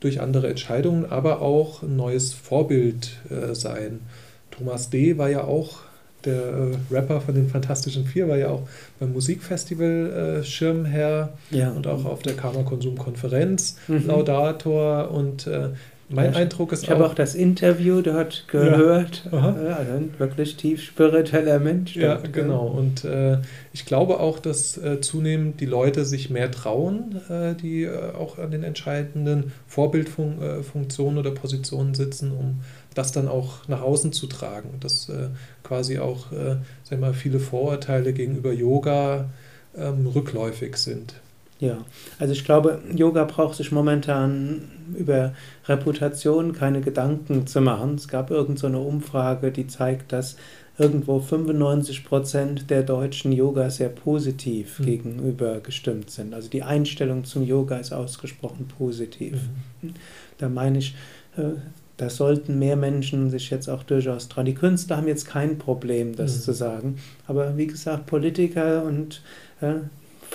durch 0.00 0.20
andere 0.20 0.48
Entscheidungen, 0.48 1.04
aber 1.06 1.42
auch 1.42 1.82
ein 1.82 1.96
neues 1.96 2.32
Vorbild 2.32 3.18
äh, 3.30 3.54
sein. 3.54 4.00
Thomas 4.50 4.90
D. 4.90 5.18
war 5.18 5.28
ja 5.28 5.44
auch 5.44 5.80
der 6.24 6.34
äh, 6.34 6.94
Rapper 6.94 7.20
von 7.20 7.34
den 7.34 7.48
Fantastischen 7.48 8.04
Vier, 8.04 8.28
war 8.28 8.36
ja 8.36 8.48
auch 8.48 8.68
beim 8.98 9.12
Musikfestival 9.12 10.40
äh, 10.40 10.44
Schirmherr 10.44 11.34
ja. 11.50 11.70
und 11.70 11.86
auch 11.86 12.04
auf 12.04 12.22
der 12.22 12.34
Karma 12.34 12.62
Konsum 12.62 12.98
Konferenz 12.98 13.76
mhm. 13.86 14.06
Laudator 14.06 15.10
und 15.10 15.46
äh, 15.46 15.70
mein 16.10 16.32
ja, 16.32 16.38
Eindruck 16.38 16.72
ist 16.72 16.84
ich 16.84 16.88
auch. 16.88 16.92
Ich 16.92 16.98
habe 16.98 17.10
auch 17.10 17.14
das 17.14 17.34
Interview 17.34 18.00
dort 18.00 18.46
gehört. 18.48 19.28
Ja. 19.30 19.54
Also 19.76 19.92
ein 19.92 20.14
wirklich 20.18 20.56
tief 20.56 20.82
spiritueller 20.82 21.58
Mensch. 21.58 21.96
Ja, 21.96 22.14
dort, 22.14 22.32
genau. 22.32 22.66
Und 22.66 23.04
äh, 23.04 23.38
ich 23.72 23.84
glaube 23.84 24.20
auch, 24.20 24.38
dass 24.38 24.78
äh, 24.78 25.00
zunehmend 25.00 25.60
die 25.60 25.66
Leute 25.66 26.04
sich 26.04 26.30
mehr 26.30 26.50
trauen, 26.50 27.20
äh, 27.28 27.54
die 27.54 27.84
äh, 27.84 28.12
auch 28.14 28.38
an 28.38 28.50
den 28.50 28.62
entscheidenden 28.62 29.52
Vorbildfunktionen 29.66 31.18
oder 31.18 31.32
Positionen 31.32 31.94
sitzen, 31.94 32.32
um 32.32 32.60
das 32.94 33.12
dann 33.12 33.28
auch 33.28 33.68
nach 33.68 33.82
außen 33.82 34.12
zu 34.12 34.26
tragen. 34.26 34.70
Dass 34.80 35.10
äh, 35.10 35.28
quasi 35.62 35.98
auch 35.98 36.32
äh, 36.32 36.56
sag 36.84 37.00
mal, 37.00 37.12
viele 37.12 37.38
Vorurteile 37.38 38.14
gegenüber 38.14 38.52
Yoga 38.52 39.26
ähm, 39.76 40.06
rückläufig 40.06 40.76
sind. 40.76 41.14
Ja, 41.60 41.78
also 42.20 42.32
ich 42.32 42.44
glaube, 42.44 42.80
Yoga 42.94 43.24
braucht 43.24 43.56
sich 43.56 43.72
momentan 43.72 44.70
über 44.96 45.34
Reputation 45.66 46.52
keine 46.52 46.80
Gedanken 46.80 47.46
zu 47.46 47.60
machen. 47.60 47.96
Es 47.96 48.06
gab 48.06 48.30
irgendeine 48.30 48.76
so 48.76 48.82
Umfrage, 48.82 49.50
die 49.50 49.66
zeigt, 49.66 50.12
dass 50.12 50.36
irgendwo 50.78 51.18
95 51.18 52.04
Prozent 52.04 52.70
der 52.70 52.84
Deutschen 52.84 53.32
Yoga 53.32 53.68
sehr 53.70 53.88
positiv 53.88 54.78
mhm. 54.78 54.84
gegenüber 54.84 55.60
gestimmt 55.60 56.10
sind. 56.10 56.32
Also 56.32 56.48
die 56.48 56.62
Einstellung 56.62 57.24
zum 57.24 57.44
Yoga 57.44 57.78
ist 57.78 57.92
ausgesprochen 57.92 58.68
positiv. 58.78 59.34
Mhm. 59.82 59.94
Da 60.38 60.48
meine 60.48 60.78
ich, 60.78 60.94
äh, 61.36 61.58
da 61.96 62.08
sollten 62.08 62.60
mehr 62.60 62.76
Menschen 62.76 63.28
sich 63.30 63.50
jetzt 63.50 63.68
auch 63.68 63.82
durchaus 63.82 64.28
trauen. 64.28 64.46
Die 64.46 64.54
Künstler 64.54 64.98
haben 64.98 65.08
jetzt 65.08 65.26
kein 65.26 65.58
Problem, 65.58 66.14
das 66.14 66.36
mhm. 66.36 66.40
zu 66.42 66.52
sagen. 66.52 66.96
Aber 67.26 67.56
wie 67.56 67.66
gesagt, 67.66 68.06
Politiker 68.06 68.84
und 68.84 69.20
äh, 69.60 69.80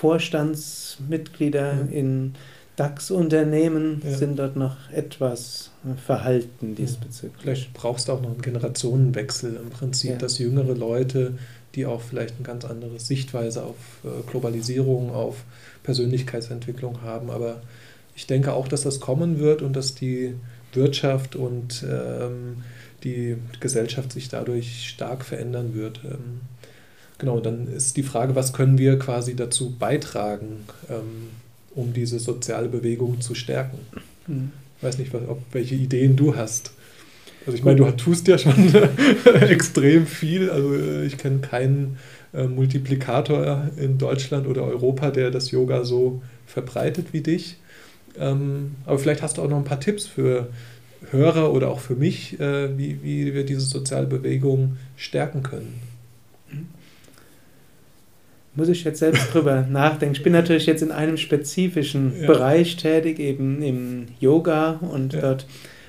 Vorstandsmitglieder 0.04 1.76
mhm. 1.76 1.92
in 1.94 2.36
DAX-Unternehmen 2.76 4.02
ja. 4.04 4.18
sind 4.18 4.38
dort 4.38 4.58
noch 4.58 4.76
etwas 4.92 5.72
verhalten 6.06 6.76
diesbezüglich. 6.76 7.42
Vielleicht 7.42 7.74
brauchst 7.74 8.10
du 8.10 8.12
auch 8.12 8.22
noch 8.22 8.32
einen 8.32 8.42
Generationenwechsel 8.42 9.56
im 9.56 9.70
Prinzip, 9.70 10.12
ja. 10.12 10.18
dass 10.18 10.40
jüngere 10.40 10.76
Leute, 10.76 11.38
die 11.76 11.86
auch 11.86 12.02
vielleicht 12.02 12.36
eine 12.36 12.44
ganz 12.44 12.66
andere 12.66 13.00
Sichtweise 13.00 13.64
auf 13.64 13.76
äh, 14.04 14.30
Globalisierung, 14.30 15.12
auf 15.12 15.46
Persönlichkeitsentwicklung 15.84 17.02
haben. 17.02 17.30
Aber 17.30 17.62
ich 18.14 18.28
denke 18.28 18.52
auch, 18.52 18.68
dass 18.68 18.82
das 18.82 19.00
kommen 19.00 19.40
wird 19.40 19.62
und 19.62 19.74
dass 19.74 19.96
die 19.96 20.36
Wirtschaft 20.74 21.38
und 21.38 21.86
ähm, 21.90 22.64
die 23.06 23.38
Gesellschaft 23.62 24.12
sich 24.12 24.28
dadurch 24.28 24.90
stark 24.90 25.24
verändern 25.24 25.74
wird. 25.74 26.02
Ähm, 26.04 26.42
genau, 27.18 27.40
dann 27.40 27.68
ist 27.68 27.98
die 27.98 28.04
Frage, 28.04 28.36
was 28.36 28.54
können 28.54 28.78
wir 28.78 29.00
quasi 29.00 29.36
dazu 29.36 29.76
beitragen? 29.78 30.66
Ähm, 30.90 31.30
um 31.76 31.94
diese 31.94 32.20
soziale 32.20 32.68
Bewegung 32.68 33.22
zu 33.22 33.36
stärken. 33.36 33.80
Mhm. 34.28 34.52
Ich 34.78 34.84
weiß 34.84 34.98
nicht, 34.98 35.14
was, 35.14 35.28
ob, 35.28 35.42
welche 35.52 35.76
Ideen 35.76 36.16
du 36.16 36.36
hast. 36.36 36.72
Also 37.46 37.58
ich 37.58 37.64
meine, 37.64 37.78
du 37.78 37.92
tust 37.92 38.28
ja 38.28 38.38
schon 38.38 38.74
extrem 39.42 40.08
viel. 40.08 40.50
Also 40.50 40.74
äh, 40.76 41.06
ich 41.06 41.18
kenne 41.18 41.40
keinen 41.40 41.98
äh, 42.34 42.48
Multiplikator 42.48 43.70
in 43.78 43.98
Deutschland 43.98 44.48
oder 44.48 44.64
Europa, 44.64 45.12
der 45.12 45.32
das 45.32 45.52
Yoga 45.52 45.84
so 45.84 46.22
verbreitet 46.46 47.08
wie 47.12 47.22
dich. 47.22 47.58
Ähm, 48.18 48.76
aber 48.86 49.00
vielleicht 49.00 49.22
hast 49.22 49.38
du 49.38 49.42
auch 49.42 49.50
noch 49.50 49.58
ein 49.58 49.64
paar 49.64 49.80
Tipps 49.80 50.06
für 50.06 50.50
Hörer 51.12 51.52
oder 51.52 51.70
auch 51.70 51.80
für 51.80 51.96
mich, 51.96 52.40
äh, 52.40 52.78
wie, 52.78 53.04
wie 53.04 53.34
wir 53.34 53.46
diese 53.46 53.62
soziale 53.62 54.08
Bewegung 54.08 54.78
stärken 54.96 55.44
können 55.44 55.93
muss 58.56 58.70
ich 58.70 58.84
jetzt 58.84 59.00
selbst 59.00 59.34
drüber 59.34 59.62
nachdenken. 59.70 60.16
Ich 60.16 60.24
bin 60.24 60.34
natürlich 60.34 60.66
jetzt 60.66 60.82
in 60.82 60.92
einem 60.92 61.18
spezifischen 61.18 62.14
ja. 62.22 62.28
Bereich 62.28 62.78
tätig, 62.78 63.20
eben 63.20 63.62
im 63.62 64.08
Yoga 64.20 64.80
und 64.82 65.14
ja. 65.14 65.22
dort 65.22 65.46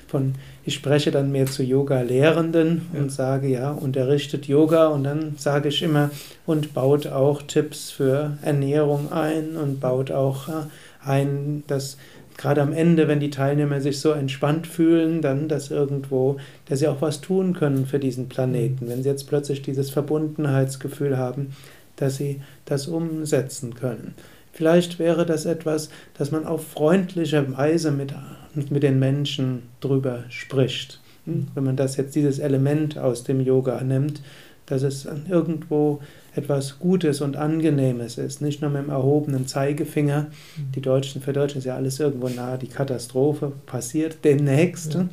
von, 0.07 0.35
ich 0.65 0.75
spreche 0.75 1.11
dann 1.11 1.33
mehr 1.33 1.47
zu 1.47 1.63
Yoga-Lehrenden 1.63 2.83
ja. 2.93 3.01
und 3.01 3.11
sage, 3.11 3.49
ja, 3.49 3.73
unterrichtet 3.73 4.47
Yoga 4.47 4.87
und 4.87 5.05
dann 5.05 5.35
sage 5.37 5.69
ich 5.71 5.83
immer 5.83 6.11
und 6.47 6.73
baut 6.73 7.09
auch 7.09 7.43
Tipps 7.43 7.91
für 7.91 8.39
Ernährung 8.43 9.13
ein 9.13 9.57
und 9.57 9.81
baut 9.81 10.13
auch 10.13 10.49
äh, 10.49 10.53
ein, 11.05 11.65
dass 11.67 11.97
gerade 12.37 12.63
am 12.63 12.73
Ende, 12.73 13.09
wenn 13.09 13.21
die 13.21 13.31
Teilnehmer 13.31 13.81
sich 13.81 14.01
so 14.01 14.13
entspannt 14.13 14.67
fühlen, 14.67 15.23
dann, 15.23 15.49
dass 15.49 15.71
irgendwo, 15.71 16.39
dass 16.67 16.79
sie 16.79 16.89
auch 16.89 17.01
was 17.01 17.21
tun 17.21 17.53
können 17.53 17.87
für 17.87 17.99
diesen 17.99 18.29
Planeten. 18.29 18.87
Mhm. 18.87 18.91
Wenn 18.91 19.03
sie 19.03 19.09
jetzt 19.09 19.29
plötzlich 19.29 19.63
dieses 19.63 19.91
Verbundenheitsgefühl 19.91 21.17
haben, 21.17 21.55
dass 21.97 22.17
sie 22.17 22.41
das 22.65 22.87
umsetzen 22.87 23.75
können. 23.75 24.15
Vielleicht 24.53 24.99
wäre 24.99 25.27
das 25.27 25.47
etwas, 25.47 25.91
dass 26.17 26.31
man 26.31 26.47
auf 26.47 26.67
freundliche 26.67 27.57
Weise 27.57 27.91
mit, 27.91 28.15
mit 28.71 28.83
den 28.83 28.99
Menschen 28.99 29.63
drüber 29.81 30.25
spricht. 30.29 31.01
Hm? 31.27 31.49
Wenn 31.55 31.65
man 31.65 31.77
das 31.77 31.97
jetzt 31.97 32.15
dieses 32.15 32.39
Element 32.39 32.97
aus 32.97 33.25
dem 33.25 33.41
Yoga 33.41 33.83
nimmt, 33.83 34.23
dass 34.67 34.83
es 34.83 35.07
irgendwo 35.29 36.01
etwas 36.35 36.79
Gutes 36.79 37.21
und 37.21 37.37
Angenehmes 37.37 38.19
ist, 38.19 38.41
nicht 38.41 38.61
nur 38.61 38.71
mit 38.71 38.83
dem 38.83 38.91
erhobenen 38.91 39.47
Zeigefinger. 39.47 40.27
Die 40.75 40.81
Deutschen, 40.81 41.21
für 41.21 41.33
Deutschen 41.33 41.59
ist 41.59 41.65
ja 41.65 41.77
alles 41.77 42.01
irgendwo 42.01 42.29
nahe, 42.29 42.59
die 42.59 42.69
Katastrophe 42.69 43.53
passiert 43.67 44.19
demnächst. 44.25 44.95
Ja. 44.95 45.09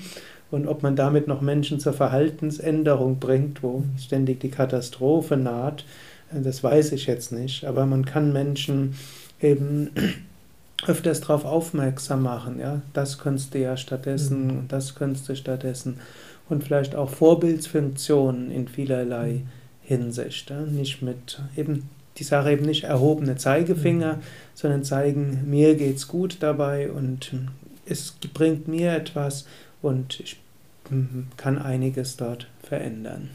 Und 0.50 0.68
ob 0.68 0.84
man 0.84 0.96
damit 0.96 1.28
noch 1.28 1.42
Menschen 1.42 1.80
zur 1.80 1.94
Verhaltensänderung 1.94 3.20
bringt, 3.20 3.64
wo 3.64 3.84
ständig 3.98 4.40
die 4.42 4.52
Katastrophe 4.52 5.38
naht, 5.38 5.86
das 6.34 6.64
weiß 6.64 6.92
ich 6.94 7.06
jetzt 7.06 7.32
nicht, 7.32 7.66
aber 7.66 7.86
man 7.86 8.06
kann 8.06 8.34
Menschen 8.34 8.96
eben 9.42 9.92
öfters 10.88 11.22
darauf 11.22 11.46
aufmerksam 11.46 12.24
machen, 12.24 12.60
ja, 12.60 12.82
das 12.94 13.20
könntest 13.20 13.54
du 13.54 13.60
ja 13.60 13.78
stattdessen 13.78 14.46
mhm. 14.48 14.60
und 14.60 14.72
das 14.72 14.96
könntest 14.96 15.30
du 15.30 15.36
stattdessen 15.36 16.00
und 16.50 16.64
vielleicht 16.64 16.96
auch 16.96 17.10
Vorbildsfunktionen 17.10 18.52
in 18.52 18.68
vielerlei 18.68 19.32
mhm. 19.32 19.48
Hinsicht, 19.84 20.50
ja? 20.50 20.62
nicht 20.62 21.02
mit 21.02 21.42
eben 21.56 21.90
die 22.18 22.24
Sache 22.24 22.52
eben 22.52 22.66
nicht 22.66 22.84
erhobene 22.84 23.38
Zeigefinger, 23.38 24.16
mhm. 24.16 24.22
sondern 24.54 24.84
zeigen, 24.84 25.50
mir 25.50 25.76
geht's 25.76 26.08
gut 26.08 26.38
dabei 26.42 26.92
und 26.92 27.34
es 27.86 28.16
bringt 28.34 28.68
mir 28.68 28.94
etwas 28.94 29.46
und 29.82 30.20
ich 30.20 30.38
kann 31.38 31.58
einiges 31.58 32.18
dort 32.18 32.48
verändern. 32.64 33.30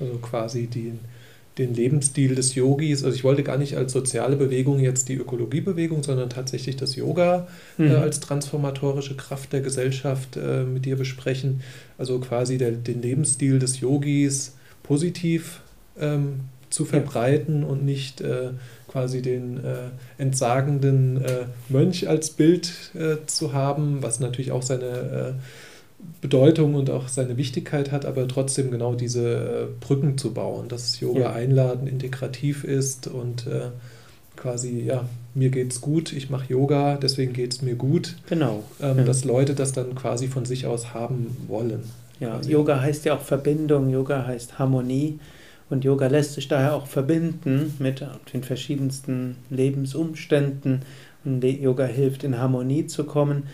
Also 0.00 0.18
quasi 0.18 0.66
die 0.66 0.92
den 1.58 1.74
Lebensstil 1.74 2.34
des 2.34 2.54
Yogis. 2.54 3.02
Also 3.02 3.16
ich 3.16 3.24
wollte 3.24 3.42
gar 3.42 3.56
nicht 3.56 3.76
als 3.76 3.92
soziale 3.92 4.36
Bewegung 4.36 4.78
jetzt 4.78 5.08
die 5.08 5.14
Ökologiebewegung, 5.14 6.02
sondern 6.02 6.28
tatsächlich 6.28 6.76
das 6.76 6.96
Yoga 6.96 7.46
äh, 7.78 7.82
mhm. 7.82 7.90
äh, 7.90 7.94
als 7.94 8.20
transformatorische 8.20 9.16
Kraft 9.16 9.52
der 9.52 9.62
Gesellschaft 9.62 10.36
äh, 10.36 10.64
mit 10.64 10.84
dir 10.84 10.96
besprechen. 10.96 11.62
Also 11.96 12.18
quasi 12.18 12.58
der, 12.58 12.72
den 12.72 13.00
Lebensstil 13.00 13.58
des 13.58 13.80
Yogis 13.80 14.54
positiv 14.82 15.60
ähm, 15.98 16.40
zu 16.68 16.84
verbreiten 16.84 17.62
ja. 17.62 17.68
und 17.68 17.84
nicht 17.84 18.20
äh, 18.20 18.50
quasi 18.88 19.22
den 19.22 19.64
äh, 19.64 19.90
entsagenden 20.18 21.22
äh, 21.24 21.44
Mönch 21.68 22.08
als 22.08 22.30
Bild 22.30 22.72
äh, 22.94 23.16
zu 23.26 23.52
haben, 23.52 24.02
was 24.02 24.20
natürlich 24.20 24.52
auch 24.52 24.62
seine 24.62 24.86
äh, 24.86 25.32
Bedeutung 26.20 26.74
und 26.74 26.90
auch 26.90 27.08
seine 27.08 27.36
Wichtigkeit 27.36 27.92
hat, 27.92 28.04
aber 28.04 28.26
trotzdem 28.28 28.70
genau 28.70 28.94
diese 28.94 29.28
äh, 29.28 29.66
Brücken 29.80 30.18
zu 30.18 30.32
bauen, 30.32 30.68
dass 30.68 31.00
Yoga 31.00 31.20
ja. 31.20 31.32
einladend, 31.32 31.88
integrativ 31.88 32.64
ist 32.64 33.06
und 33.06 33.46
äh, 33.46 33.70
quasi, 34.36 34.80
ja, 34.80 35.08
mir 35.34 35.50
geht's 35.50 35.80
gut, 35.80 36.12
ich 36.12 36.30
mache 36.30 36.52
Yoga, 36.52 36.96
deswegen 36.96 37.32
geht 37.32 37.52
es 37.52 37.62
mir 37.62 37.74
gut. 37.74 38.16
Genau. 38.28 38.62
Ähm, 38.80 38.98
ja. 38.98 39.04
Dass 39.04 39.24
Leute 39.24 39.54
das 39.54 39.72
dann 39.72 39.94
quasi 39.94 40.28
von 40.28 40.44
sich 40.44 40.66
aus 40.66 40.94
haben 40.94 41.36
wollen. 41.48 41.84
Ja, 42.20 42.36
quasi. 42.36 42.52
Yoga 42.52 42.80
heißt 42.80 43.04
ja 43.04 43.14
auch 43.14 43.22
Verbindung, 43.22 43.90
Yoga 43.90 44.26
heißt 44.26 44.58
Harmonie. 44.58 45.18
Und 45.68 45.84
Yoga 45.84 46.06
lässt 46.06 46.34
sich 46.34 46.46
daher 46.46 46.74
auch 46.74 46.86
verbinden 46.86 47.74
mit 47.80 48.04
den 48.32 48.44
verschiedensten 48.44 49.36
Lebensumständen. 49.50 50.82
Und 51.24 51.42
Yoga 51.42 51.86
hilft, 51.86 52.22
in 52.22 52.38
Harmonie 52.38 52.86
zu 52.86 53.02
kommen. 53.02 53.44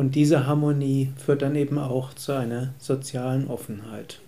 Und 0.00 0.14
diese 0.14 0.46
Harmonie 0.46 1.10
führt 1.22 1.42
dann 1.42 1.54
eben 1.56 1.76
auch 1.76 2.14
zu 2.14 2.32
einer 2.32 2.72
sozialen 2.78 3.48
Offenheit. 3.48 4.18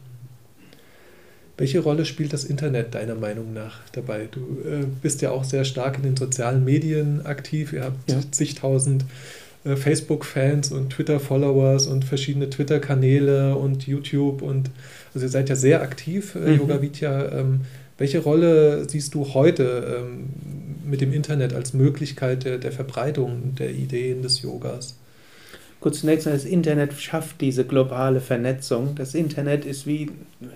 Welche 1.56 1.80
Rolle 1.80 2.04
spielt 2.04 2.34
das 2.34 2.44
Internet 2.44 2.94
deiner 2.94 3.14
Meinung 3.14 3.54
nach 3.54 3.80
dabei? 3.92 4.28
Du 4.30 4.40
äh, 4.68 4.84
bist 5.00 5.22
ja 5.22 5.30
auch 5.30 5.44
sehr 5.44 5.64
stark 5.64 5.96
in 5.96 6.02
den 6.02 6.14
sozialen 6.18 6.62
Medien 6.62 7.24
aktiv. 7.24 7.72
Ihr 7.72 7.84
habt 7.84 8.10
ja. 8.10 8.18
zigtausend 8.32 9.06
äh, 9.64 9.74
Facebook-Fans 9.74 10.72
und 10.72 10.90
Twitter-Followers 10.90 11.86
und 11.86 12.04
verschiedene 12.04 12.50
Twitter-Kanäle 12.50 13.56
und 13.56 13.86
YouTube 13.86 14.42
und 14.42 14.68
also 15.14 15.24
ihr 15.24 15.30
seid 15.30 15.48
ja 15.48 15.56
sehr 15.56 15.80
aktiv, 15.80 16.34
äh, 16.34 16.50
mhm. 16.50 16.58
Yoga 16.58 16.82
Vidya. 16.82 17.32
Ähm, 17.32 17.62
welche 17.96 18.18
Rolle 18.18 18.86
siehst 18.90 19.14
du 19.14 19.32
heute 19.32 20.02
ähm, 20.02 20.28
mit 20.84 21.00
dem 21.00 21.14
Internet 21.14 21.54
als 21.54 21.72
Möglichkeit 21.72 22.44
der, 22.44 22.58
der 22.58 22.72
Verbreitung 22.72 23.54
der 23.54 23.70
Ideen 23.70 24.20
des 24.20 24.42
Yogas? 24.42 24.96
Gut, 25.82 25.96
zunächst 25.96 26.26
mal, 26.26 26.32
das 26.32 26.44
Internet 26.44 26.92
schafft 26.94 27.40
diese 27.40 27.64
globale 27.64 28.20
Vernetzung. 28.20 28.94
Das 28.94 29.16
Internet 29.16 29.64
ist 29.64 29.84
wie 29.84 30.12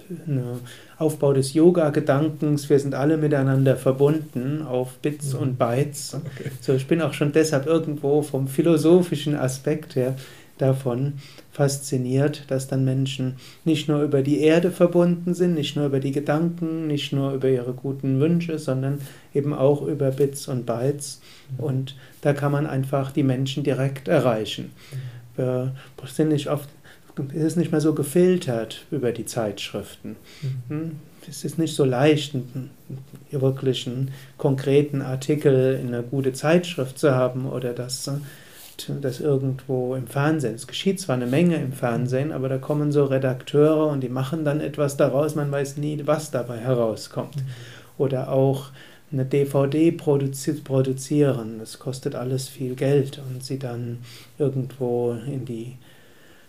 ein 0.08 0.60
Aufbau 0.98 1.32
des 1.32 1.52
Yoga-Gedankens. 1.52 2.70
Wir 2.70 2.78
sind 2.78 2.94
alle 2.94 3.16
miteinander 3.16 3.74
verbunden 3.76 4.62
auf 4.62 4.94
Bits 4.98 5.34
mhm. 5.34 5.40
und 5.40 5.58
Bytes. 5.58 6.14
Okay. 6.14 6.52
So, 6.60 6.74
ich 6.74 6.86
bin 6.86 7.02
auch 7.02 7.12
schon 7.12 7.32
deshalb 7.32 7.66
irgendwo 7.66 8.22
vom 8.22 8.46
philosophischen 8.46 9.34
Aspekt 9.34 9.96
her 9.96 10.14
davon 10.58 11.14
fasziniert, 11.50 12.44
dass 12.48 12.68
dann 12.68 12.84
Menschen 12.84 13.34
nicht 13.64 13.88
nur 13.88 14.02
über 14.02 14.22
die 14.22 14.40
Erde 14.40 14.70
verbunden 14.70 15.34
sind, 15.34 15.54
nicht 15.54 15.74
nur 15.74 15.86
über 15.86 16.00
die 16.00 16.12
Gedanken, 16.12 16.86
nicht 16.86 17.12
nur 17.12 17.32
über 17.32 17.48
ihre 17.48 17.72
guten 17.72 18.20
Wünsche, 18.20 18.58
sondern 18.58 19.00
eben 19.34 19.52
auch 19.52 19.82
über 19.82 20.12
Bits 20.12 20.46
und 20.48 20.66
Bytes. 20.66 21.20
Mhm. 21.50 21.64
Und 21.64 21.96
da 22.20 22.32
kann 22.32 22.52
man 22.52 22.66
einfach 22.66 23.10
die 23.10 23.24
Menschen 23.24 23.64
direkt 23.64 24.06
erreichen. 24.06 24.70
Wir 25.36 25.72
sind 26.06 26.28
nicht 26.28 26.48
oft, 26.48 26.68
es 27.34 27.42
ist 27.42 27.56
nicht 27.56 27.72
mehr 27.72 27.80
so 27.80 27.94
gefiltert 27.94 28.84
über 28.90 29.12
die 29.12 29.26
Zeitschriften. 29.26 30.16
Mhm. 30.42 30.62
Hm? 30.68 30.90
Es 31.28 31.44
ist 31.44 31.58
nicht 31.58 31.74
so 31.74 31.84
leicht, 31.84 32.34
einen, 32.34 32.70
wirklich 33.30 33.86
einen 33.86 34.12
konkreten 34.38 35.02
Artikel 35.02 35.78
in 35.80 35.88
einer 35.88 36.02
gute 36.02 36.32
Zeitschrift 36.32 36.98
zu 36.98 37.14
haben 37.16 37.46
oder 37.46 37.72
das, 37.72 38.08
das 39.00 39.20
irgendwo 39.20 39.96
im 39.96 40.06
Fernsehen. 40.06 40.54
Es 40.54 40.68
geschieht 40.68 41.00
zwar 41.00 41.16
eine 41.16 41.26
Menge 41.26 41.56
im 41.56 41.72
Fernsehen, 41.72 42.30
aber 42.30 42.48
da 42.48 42.58
kommen 42.58 42.92
so 42.92 43.04
Redakteure 43.04 43.88
und 43.88 44.02
die 44.02 44.08
machen 44.08 44.44
dann 44.44 44.60
etwas 44.60 44.96
daraus, 44.96 45.34
man 45.34 45.50
weiß 45.50 45.78
nie, 45.78 46.00
was 46.04 46.30
dabei 46.30 46.58
herauskommt. 46.58 47.36
Mhm. 47.36 47.46
Oder 47.98 48.30
auch 48.30 48.70
eine 49.12 49.24
DVD 49.24 49.92
produzieren. 49.92 51.58
Das 51.58 51.78
kostet 51.78 52.14
alles 52.14 52.48
viel 52.48 52.74
Geld 52.74 53.20
und 53.30 53.44
sie 53.44 53.58
dann 53.58 53.98
irgendwo 54.38 55.12
in 55.26 55.44
die 55.44 55.76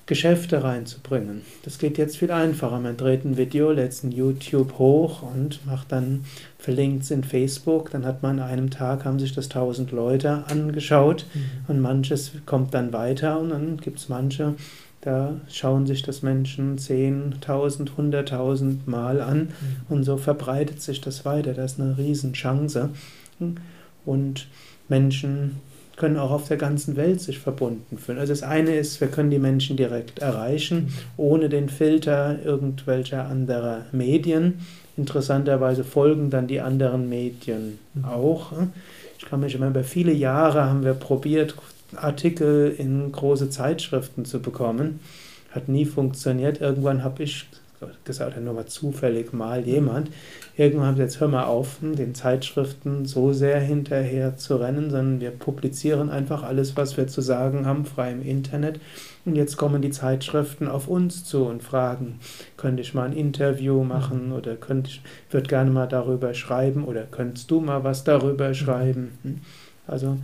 Geschäfte 0.07 0.63
reinzubringen. 0.63 1.41
Das 1.63 1.79
geht 1.79 1.97
jetzt 1.97 2.17
viel 2.17 2.31
einfacher. 2.31 2.79
Man 2.79 2.95
dreht 2.95 3.25
ein 3.25 3.35
Video, 3.35 3.71
lädt 3.71 3.91
es 3.91 4.03
in 4.05 4.13
YouTube 4.13 4.79
hoch 4.79 5.21
und 5.21 5.65
macht 5.65 5.91
dann, 5.91 6.23
verlinkt 6.57 7.03
es 7.03 7.11
in 7.11 7.25
Facebook. 7.25 7.91
Dann 7.91 8.05
hat 8.05 8.23
man 8.23 8.39
an 8.39 8.49
einem 8.49 8.69
Tag, 8.69 9.03
haben 9.03 9.19
sich 9.19 9.33
das 9.35 9.49
tausend 9.49 9.91
Leute 9.91 10.45
angeschaut 10.47 11.25
mhm. 11.33 11.41
und 11.67 11.81
manches 11.81 12.31
kommt 12.45 12.73
dann 12.73 12.93
weiter 12.93 13.37
und 13.37 13.49
dann 13.49 13.77
gibt 13.77 13.99
es 13.99 14.07
manche, 14.07 14.55
da 15.01 15.35
schauen 15.49 15.85
sich 15.85 16.03
das 16.03 16.21
Menschen 16.21 16.77
10.000, 16.77 17.89
100.000 17.97 18.77
Mal 18.85 19.19
an 19.21 19.39
mhm. 19.39 19.49
und 19.89 20.03
so 20.05 20.15
verbreitet 20.15 20.81
sich 20.81 21.01
das 21.01 21.25
weiter. 21.25 21.53
Das 21.53 21.73
ist 21.73 21.81
eine 21.81 21.97
Riesenchance. 21.97 22.89
Und 24.05 24.47
Menschen 24.87 25.57
können 25.97 26.17
auch 26.17 26.31
auf 26.31 26.47
der 26.47 26.57
ganzen 26.57 26.95
Welt 26.95 27.19
sich 27.19 27.39
verbunden 27.39 27.97
fühlen. 27.97 28.19
Also 28.19 28.31
das 28.31 28.43
eine 28.43 28.75
ist, 28.75 29.01
wir 29.01 29.07
können 29.07 29.31
die 29.31 29.39
Menschen 29.39 29.75
direkt 29.75 30.19
erreichen, 30.19 30.93
ohne 31.17 31.49
den 31.49 31.69
Filter 31.69 32.37
irgendwelcher 32.45 33.25
anderer 33.25 33.85
Medien. 33.91 34.59
Interessanterweise 34.95 35.83
folgen 35.83 36.29
dann 36.29 36.47
die 36.47 36.61
anderen 36.61 37.09
Medien 37.09 37.79
mhm. 37.95 38.05
auch. 38.05 38.53
Ich 39.17 39.25
kann 39.25 39.39
mich 39.39 39.55
immer 39.55 39.67
über 39.67 39.83
viele 39.83 40.13
Jahre 40.13 40.65
haben 40.65 40.85
wir 40.85 40.93
probiert, 40.93 41.55
Artikel 41.95 42.73
in 42.77 43.11
große 43.11 43.49
Zeitschriften 43.49 44.23
zu 44.25 44.39
bekommen. 44.39 44.99
Hat 45.51 45.67
nie 45.67 45.85
funktioniert. 45.85 46.61
Irgendwann 46.61 47.03
habe 47.03 47.23
ich 47.23 47.47
gesagt, 48.03 48.39
nur 48.39 48.53
mal 48.53 48.65
zufällig 48.65 49.33
mal 49.33 49.65
jemand. 49.65 50.09
Irgendwann 50.59 50.87
haben 50.87 50.95
sie 50.95 51.03
jetzt, 51.03 51.19
hör 51.19 51.27
mal 51.27 51.43
auf, 51.43 51.77
den 51.81 52.15
Zeitschriften 52.15 53.05
so 53.05 53.31
sehr 53.31 53.59
hinterher 53.59 54.37
zu 54.37 54.55
rennen, 54.55 54.89
sondern 54.89 55.21
wir 55.21 55.29
publizieren 55.29 56.09
einfach 56.09 56.41
alles, 56.41 56.75
was 56.75 56.97
wir 56.97 57.07
zu 57.07 57.21
sagen 57.21 57.67
haben, 57.67 57.85
frei 57.85 58.11
im 58.11 58.23
Internet. 58.23 58.79
Und 59.23 59.35
jetzt 59.35 59.57
kommen 59.57 59.83
die 59.83 59.91
Zeitschriften 59.91 60.67
auf 60.67 60.87
uns 60.87 61.23
zu 61.23 61.45
und 61.45 61.61
fragen, 61.61 62.19
könnte 62.57 62.81
ich 62.81 62.95
mal 62.95 63.03
ein 63.03 63.15
Interview 63.15 63.83
machen 63.83 64.31
oder 64.31 64.55
könnte 64.55 64.89
ich, 64.89 65.01
würde 65.29 65.47
gerne 65.47 65.69
mal 65.69 65.85
darüber 65.85 66.33
schreiben 66.33 66.85
oder 66.85 67.03
könntest 67.03 67.51
du 67.51 67.59
mal 67.59 67.83
was 67.83 68.03
darüber 68.03 68.55
schreiben? 68.55 69.43
Also 69.85 70.17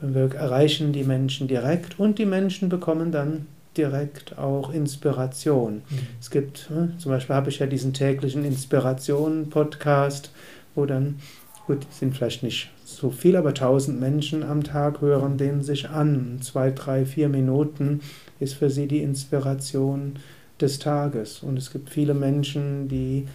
wir 0.00 0.34
erreichen 0.34 0.92
die 0.92 1.04
Menschen 1.04 1.46
direkt 1.46 2.00
und 2.00 2.18
die 2.18 2.26
Menschen 2.26 2.68
bekommen 2.68 3.12
dann 3.12 3.46
direkt 3.76 4.38
auch 4.38 4.72
Inspiration. 4.72 5.82
Mhm. 5.88 5.98
Es 6.20 6.30
gibt, 6.30 6.70
ne, 6.70 6.92
zum 6.98 7.12
Beispiel 7.12 7.34
habe 7.34 7.50
ich 7.50 7.58
ja 7.58 7.66
diesen 7.66 7.92
täglichen 7.92 8.44
Inspirationen-Podcast, 8.44 10.30
wo 10.74 10.86
dann, 10.86 11.20
gut, 11.66 11.86
sind 11.90 12.14
vielleicht 12.14 12.42
nicht 12.42 12.70
so 12.84 13.10
viel, 13.10 13.36
aber 13.36 13.54
tausend 13.54 14.00
Menschen 14.00 14.42
am 14.42 14.62
Tag 14.62 15.00
hören 15.00 15.38
den 15.38 15.62
sich 15.62 15.88
an. 15.88 16.38
Zwei, 16.42 16.70
drei, 16.70 17.04
vier 17.04 17.28
Minuten 17.28 18.00
ist 18.40 18.54
für 18.54 18.70
sie 18.70 18.86
die 18.86 19.02
Inspiration 19.02 20.16
des 20.60 20.78
Tages. 20.78 21.42
Und 21.42 21.58
es 21.58 21.72
gibt 21.72 21.90
viele 21.90 22.14
Menschen, 22.14 22.88
die 22.88 23.26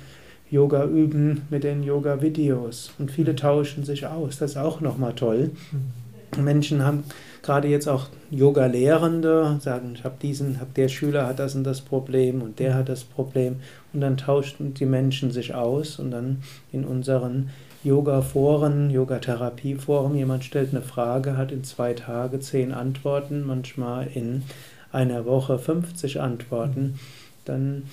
Yoga 0.50 0.86
üben 0.86 1.42
mit 1.50 1.64
den 1.64 1.84
Yoga-Videos 1.84 2.92
und 3.00 3.12
viele 3.12 3.34
mhm. 3.34 3.38
tauschen 3.38 3.84
sich 3.84 4.06
aus. 4.06 4.38
Das 4.38 4.52
ist 4.52 4.58
auch 4.58 4.80
nochmal 4.82 5.14
toll. 5.14 5.52
Mhm. 5.72 6.44
Menschen 6.44 6.84
haben 6.84 7.04
gerade 7.44 7.68
jetzt 7.68 7.88
auch 7.88 8.08
Yoga-Lehrende, 8.32 9.58
sagen, 9.62 9.94
ich 9.96 10.04
habe 10.04 10.16
diesen, 10.22 10.60
hab 10.60 10.74
der 10.74 10.88
Schüler 10.88 11.28
hat 11.28 11.40
das 11.40 11.56
und 11.56 11.64
das 11.64 11.82
Problem 11.82 12.42
und 12.42 12.60
der 12.60 12.74
hat 12.76 12.90
das 12.90 13.04
Problem. 13.04 13.58
Und 13.94 14.02
dann 14.02 14.18
tauschten 14.18 14.74
die 14.74 14.86
Menschen 14.86 15.32
sich 15.32 15.54
aus 15.54 16.00
und 16.00 16.12
dann 16.12 16.44
in 16.72 16.84
unseren 16.84 17.50
Yoga-Foren, 17.84 18.90
Yoga-Therapie-Foren, 18.90 20.16
jemand 20.16 20.44
stellt 20.44 20.72
eine 20.72 20.82
Frage, 20.82 21.38
hat 21.38 21.52
in 21.52 21.64
zwei 21.64 21.94
Tagen 21.94 22.42
zehn 22.42 22.74
Antworten, 22.74 23.46
manchmal 23.46 24.08
in 24.14 24.44
einer 24.92 25.26
Woche 25.26 25.60
50 25.60 26.20
Antworten, 26.20 27.00
dann 27.46 27.84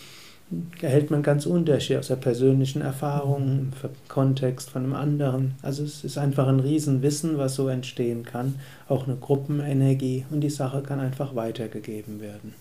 erhält 0.80 1.10
man 1.10 1.22
ganz 1.22 1.46
Unterschied 1.46 1.96
aus 1.96 2.08
der 2.08 2.16
persönlichen 2.16 2.82
Erfahrung, 2.82 3.48
im 3.48 3.72
Kontext 4.08 4.70
von 4.70 4.84
einem 4.84 4.94
anderen. 4.94 5.54
Also 5.62 5.84
es 5.84 6.04
ist 6.04 6.18
einfach 6.18 6.46
ein 6.48 6.60
Riesenwissen, 6.60 7.38
was 7.38 7.54
so 7.54 7.68
entstehen 7.68 8.24
kann, 8.24 8.56
auch 8.88 9.06
eine 9.06 9.16
Gruppenenergie 9.16 10.26
und 10.30 10.40
die 10.40 10.50
Sache 10.50 10.82
kann 10.82 11.00
einfach 11.00 11.34
weitergegeben 11.34 12.20
werden. 12.20 12.54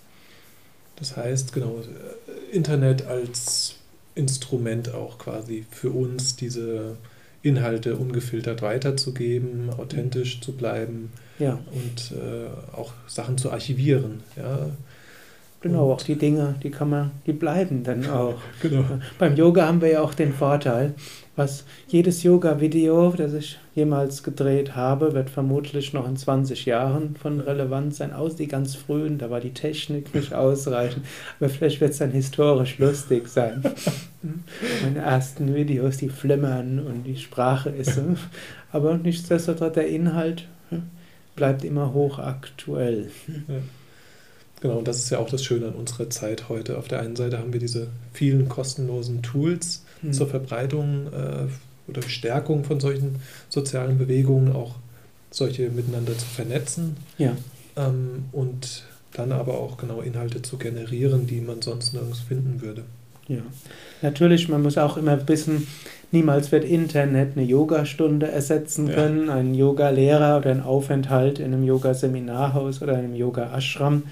Das 0.95 1.17
heißt, 1.17 1.53
genau, 1.53 1.81
Internet 2.51 3.05
als 3.05 3.75
Instrument 4.15 4.93
auch 4.93 5.17
quasi 5.17 5.65
für 5.71 5.89
uns, 5.89 6.35
diese 6.35 6.97
Inhalte 7.41 7.97
ungefiltert 7.97 8.61
weiterzugeben, 8.61 9.69
authentisch 9.71 10.39
zu 10.39 10.53
bleiben 10.53 11.11
ja. 11.39 11.59
und 11.73 12.17
äh, 12.17 12.75
auch 12.75 12.93
Sachen 13.07 13.37
zu 13.37 13.51
archivieren. 13.51 14.21
Ja 14.37 14.69
Genau, 15.63 15.93
auch 15.93 16.01
die 16.01 16.17
Dinge, 16.17 16.55
die 16.61 16.69
kann 16.69 16.89
man, 16.89 17.11
die 17.25 17.31
bleiben 17.31 17.83
dann 17.83 18.05
auch. 18.09 18.35
Genau. 18.61 18.83
Beim 19.17 19.35
Yoga 19.37 19.65
haben 19.65 19.81
wir 19.81 19.89
ja 19.89 20.01
auch 20.01 20.13
den 20.13 20.33
Vorteil, 20.33 20.93
was 21.37 21.63
jedes 21.87 22.21
Yoga-Video, 22.21 23.11
das 23.11 23.33
ich 23.33 23.57
jemals 23.73 24.23
gedreht 24.23 24.75
habe, 24.75 25.13
wird 25.13 25.29
vermutlich 25.29 25.93
noch 25.93 26.05
in 26.05 26.17
20 26.17 26.65
Jahren 26.65 27.15
von 27.15 27.39
Relevanz 27.39 27.97
sein. 27.97 28.11
Aus 28.11 28.35
die 28.35 28.47
ganz 28.47 28.75
frühen, 28.75 29.17
da 29.17 29.29
war 29.29 29.39
die 29.39 29.53
Technik 29.53 30.13
nicht 30.13 30.33
ausreichend, 30.35 31.05
aber 31.39 31.47
vielleicht 31.47 31.79
wird 31.79 31.91
es 31.91 31.99
dann 31.99 32.11
historisch 32.11 32.77
lustig 32.77 33.29
sein. 33.29 33.63
Meine 34.83 34.99
ersten 34.99 35.55
Videos, 35.55 35.95
die 35.95 36.09
flimmern 36.09 36.79
und 36.79 37.05
die 37.05 37.17
Sprache 37.17 37.69
ist, 37.69 38.01
aber 38.73 38.97
nichtsdestotrotz 38.97 39.75
der 39.75 39.87
Inhalt 39.87 40.45
bleibt 41.37 41.63
immer 41.63 41.93
hochaktuell. 41.93 43.09
Ja. 43.47 43.55
Genau, 44.63 44.77
und 44.77 44.87
das 44.87 44.99
ist 44.99 45.09
ja 45.09 45.19
auch 45.19 45.29
das 45.29 45.43
Schöne 45.43 45.67
an 45.67 45.73
unserer 45.73 46.09
Zeit 46.09 46.47
heute. 46.47 46.77
Auf 46.77 46.87
der 46.87 47.01
einen 47.01 47.17
Seite 47.17 47.37
haben 47.37 47.51
wir 47.51 47.59
diese 47.59 47.87
vielen 48.13 48.47
kostenlosen 48.47 49.21
Tools 49.21 49.83
mhm. 50.01 50.13
zur 50.13 50.27
Verbreitung 50.27 51.07
äh, 51.07 51.91
oder 51.91 52.01
Stärkung 52.07 52.63
von 52.63 52.79
solchen 52.79 53.17
sozialen 53.49 53.97
Bewegungen, 53.97 54.53
auch 54.53 54.75
solche 55.31 55.69
miteinander 55.69 56.17
zu 56.17 56.25
vernetzen. 56.25 56.95
Ja. 57.17 57.35
Ähm, 57.75 58.23
und 58.31 58.83
dann 59.11 59.33
aber 59.33 59.55
auch 59.55 59.75
genau 59.75 59.99
Inhalte 59.99 60.41
zu 60.41 60.57
generieren, 60.57 61.27
die 61.27 61.41
man 61.41 61.61
sonst 61.61 61.93
nirgends 61.93 62.21
finden 62.21 62.61
würde. 62.61 62.83
Ja, 63.27 63.41
natürlich, 64.01 64.47
man 64.47 64.61
muss 64.61 64.77
auch 64.77 64.95
immer 64.95 65.27
wissen, 65.27 65.67
niemals 66.11 66.53
wird 66.53 66.63
Internet 66.63 67.35
eine 67.35 67.45
Yogastunde 67.45 68.31
ersetzen 68.31 68.89
können, 68.89 69.27
ja. 69.27 69.35
einen 69.35 69.55
Yoga-Lehrer 69.55 70.37
oder 70.37 70.51
einen 70.51 70.61
Aufenthalt 70.61 71.39
in 71.39 71.47
einem 71.53 71.65
Yoga-Seminarhaus 71.65 72.81
oder 72.81 72.95
einem 72.95 73.13
Yoga-Ashram. 73.13 74.03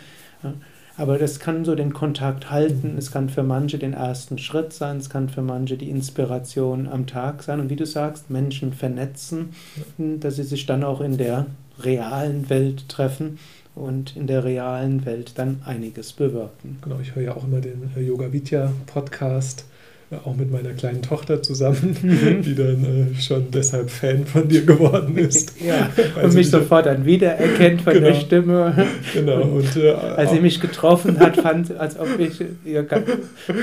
Aber 0.97 1.17
das 1.17 1.39
kann 1.39 1.65
so 1.65 1.73
den 1.73 1.93
Kontakt 1.93 2.51
halten, 2.51 2.95
es 2.97 3.12
kann 3.12 3.30
für 3.30 3.43
manche 3.43 3.80
den 3.80 3.93
ersten 3.93 4.38
Schritt 4.38 4.73
sein, 4.73 4.97
es 4.97 5.10
kann 5.10 5.30
für 5.30 5.41
manche 5.41 5.77
die 5.77 5.89
Inspiration 5.89 6.88
am 6.88 7.08
Tag 7.08 7.43
sein. 7.43 7.60
Und 7.60 7.69
wie 7.69 7.75
du 7.75 7.86
sagst, 7.86 8.30
Menschen 8.30 8.73
vernetzen, 8.73 9.49
dass 9.97 10.36
sie 10.36 10.43
sich 10.43 10.65
dann 10.65 10.84
auch 10.84 11.01
in 11.01 11.17
der 11.17 11.47
realen 11.80 12.49
Welt 12.49 12.89
treffen 12.89 13.39
und 13.73 14.15
in 14.17 14.27
der 14.27 14.43
realen 14.43 15.06
Welt 15.06 15.38
dann 15.38 15.62
einiges 15.65 16.13
bewirken. 16.13 16.77
Genau, 16.82 16.99
ich 17.01 17.15
höre 17.15 17.23
ja 17.23 17.36
auch 17.36 17.45
immer 17.45 17.62
den 17.62 17.89
Yoga 17.97 18.32
Vidya 18.32 18.71
Podcast 18.86 19.65
auch 20.26 20.36
mit 20.36 20.52
meiner 20.52 20.74
kleinen 20.74 21.02
Tochter 21.02 21.41
zusammen, 21.41 21.95
mhm. 22.02 22.41
die 22.45 22.56
dann 22.56 22.84
äh, 23.15 23.21
schon 23.21 23.50
deshalb 23.52 23.89
Fan 23.89 24.26
von 24.26 24.47
dir 24.47 24.65
geworden 24.65 25.17
ist. 25.17 25.54
ja, 25.65 25.89
und 26.21 26.34
mich 26.34 26.50
sofort 26.50 26.86
dann 26.86 27.06
wiedererkennt 27.06 27.82
von 27.82 27.93
genau, 27.93 28.08
der 28.08 28.15
Stimme. 28.15 28.88
Genau. 29.13 29.41
Und, 29.41 29.76
äh, 29.76 29.91
als 29.91 30.32
sie 30.32 30.39
mich 30.39 30.60
getroffen 30.60 31.19
hat, 31.19 31.38
fand 31.38 31.76
als 31.78 32.00
ob 32.00 32.19
ich 32.19 32.43
ihr 32.65 32.84
ganz, 32.84 33.08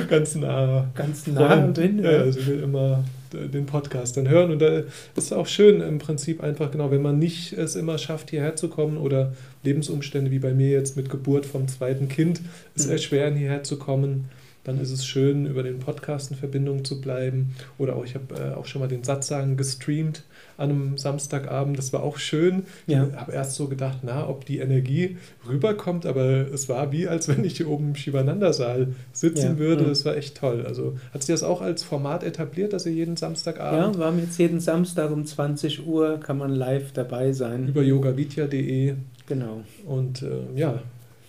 ganz 0.09 0.35
nah, 0.35 0.87
ganz 0.95 1.27
nah 1.27 1.57
bin. 1.57 2.03
Ja, 2.03 2.31
sie 2.31 2.47
will 2.47 2.63
immer 2.63 3.05
den 3.33 3.67
Podcast 3.67 4.17
dann 4.17 4.29
hören 4.29 4.51
und 4.51 4.61
da 4.61 4.83
ist 5.17 5.33
auch 5.33 5.47
schön 5.47 5.81
im 5.81 5.99
Prinzip 5.99 6.43
einfach 6.43 6.71
genau, 6.71 6.91
wenn 6.91 7.03
man 7.03 7.19
nicht 7.19 7.53
es 7.53 7.77
immer 7.77 7.99
schafft 7.99 8.31
hierher 8.31 8.57
zu 8.57 8.69
kommen 8.69 8.97
oder 8.97 9.33
Lebensumstände 9.65 10.31
wie 10.31 10.39
bei 10.39 10.55
mir 10.55 10.71
jetzt 10.71 10.97
mit 10.97 11.11
Geburt 11.11 11.45
vom 11.45 11.69
zweiten 11.69 12.09
Kind 12.09 12.41
es 12.75 12.87
mhm. 12.87 12.93
erschweren 12.93 13.35
hierher 13.37 13.63
zu 13.65 13.79
kommen, 13.79 14.31
dann 14.69 14.81
ist 14.81 14.91
es 14.91 15.07
schön, 15.07 15.47
über 15.47 15.63
den 15.63 15.79
Podcast 15.79 16.31
in 16.31 16.37
Verbindung 16.37 16.85
zu 16.85 17.01
bleiben. 17.01 17.55
Oder 17.79 17.97
auch, 17.97 18.05
ich 18.05 18.15
habe 18.15 18.35
äh, 18.35 18.55
auch 18.55 18.67
schon 18.67 18.83
mal 18.83 18.87
den 18.89 19.03
Satzsagen 19.03 19.57
gestreamt 19.57 20.25
an 20.59 20.71
einem 20.71 20.99
Samstagabend. 20.99 21.79
Das 21.79 21.95
war 21.95 22.03
auch 22.03 22.19
schön. 22.19 22.65
Ja. 22.87 23.07
Ich 23.07 23.17
habe 23.19 23.33
erst 23.33 23.55
so 23.55 23.69
gedacht, 23.69 24.01
na, 24.03 24.29
ob 24.29 24.45
die 24.45 24.59
Energie 24.59 25.17
rüberkommt, 25.49 26.05
aber 26.05 26.53
es 26.53 26.69
war 26.69 26.93
wie, 26.93 27.09
als 27.09 27.29
wenn 27.29 27.45
ich 27.45 27.57
hier 27.57 27.69
oben 27.71 27.89
im 27.89 27.95
Shivananda-Saal 27.95 28.89
sitzen 29.13 29.53
ja. 29.53 29.59
würde. 29.59 29.85
Das 29.85 30.05
war 30.05 30.17
echt 30.17 30.37
toll. 30.37 30.67
Also 30.67 30.99
hat 31.15 31.23
sich 31.23 31.33
das 31.33 31.43
auch 31.43 31.63
als 31.63 31.83
Format 31.83 32.23
etabliert, 32.23 32.75
dass 32.75 32.85
ihr 32.85 32.93
jeden 32.93 33.17
Samstagabend. 33.17 33.95
Ja, 33.95 34.01
wir 34.01 34.07
haben 34.07 34.19
jetzt 34.19 34.39
jeden 34.39 34.61
Samstag 34.61 35.11
um 35.11 35.25
20 35.25 35.87
Uhr, 35.87 36.21
kann 36.21 36.37
man 36.37 36.51
live 36.51 36.93
dabei 36.93 37.33
sein. 37.33 37.69
Über 37.69 37.83
yogavidya.de. 37.83 38.97
Genau. 39.27 39.63
Und 39.87 40.21
äh, 40.23 40.59
ja, 40.59 40.83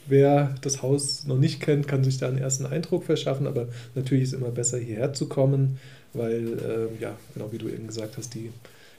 Wer 0.10 0.56
das 0.62 0.82
Haus 0.82 1.26
noch 1.26 1.38
nicht 1.38 1.62
kennt, 1.62 1.88
kann 1.88 2.04
sich 2.04 2.18
da 2.18 2.28
einen 2.28 2.38
ersten 2.38 2.66
Eindruck 2.66 3.04
verschaffen, 3.06 3.48
aber 3.48 3.68
natürlich 3.96 4.24
ist 4.24 4.34
es 4.34 4.40
immer 4.40 4.52
besser, 4.52 4.78
hierher 4.78 5.14
zu 5.14 5.30
kommen, 5.30 5.80
weil, 6.14 6.58
äh, 6.60 7.02
ja, 7.02 7.16
genau 7.34 7.52
wie 7.52 7.58
du 7.58 7.70
eben 7.70 7.88
gesagt 7.88 8.18
hast, 8.18 8.34
die 8.34 8.50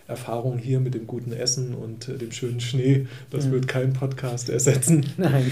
Erfahrung 0.07 0.59
hier 0.59 0.81
mit 0.81 0.95
dem 0.95 1.07
guten 1.07 1.33
Essen 1.33 1.75
und 1.75 2.09
äh, 2.09 2.17
dem 2.17 2.33
schönen 2.33 2.61
Schnee, 2.61 3.07
das 3.31 3.47
ja. 3.47 3.53
wird 3.53 3.69
kein 3.69 3.93
Podcast 3.93 4.49
ersetzen. 4.49 5.07
Nein. 5.17 5.51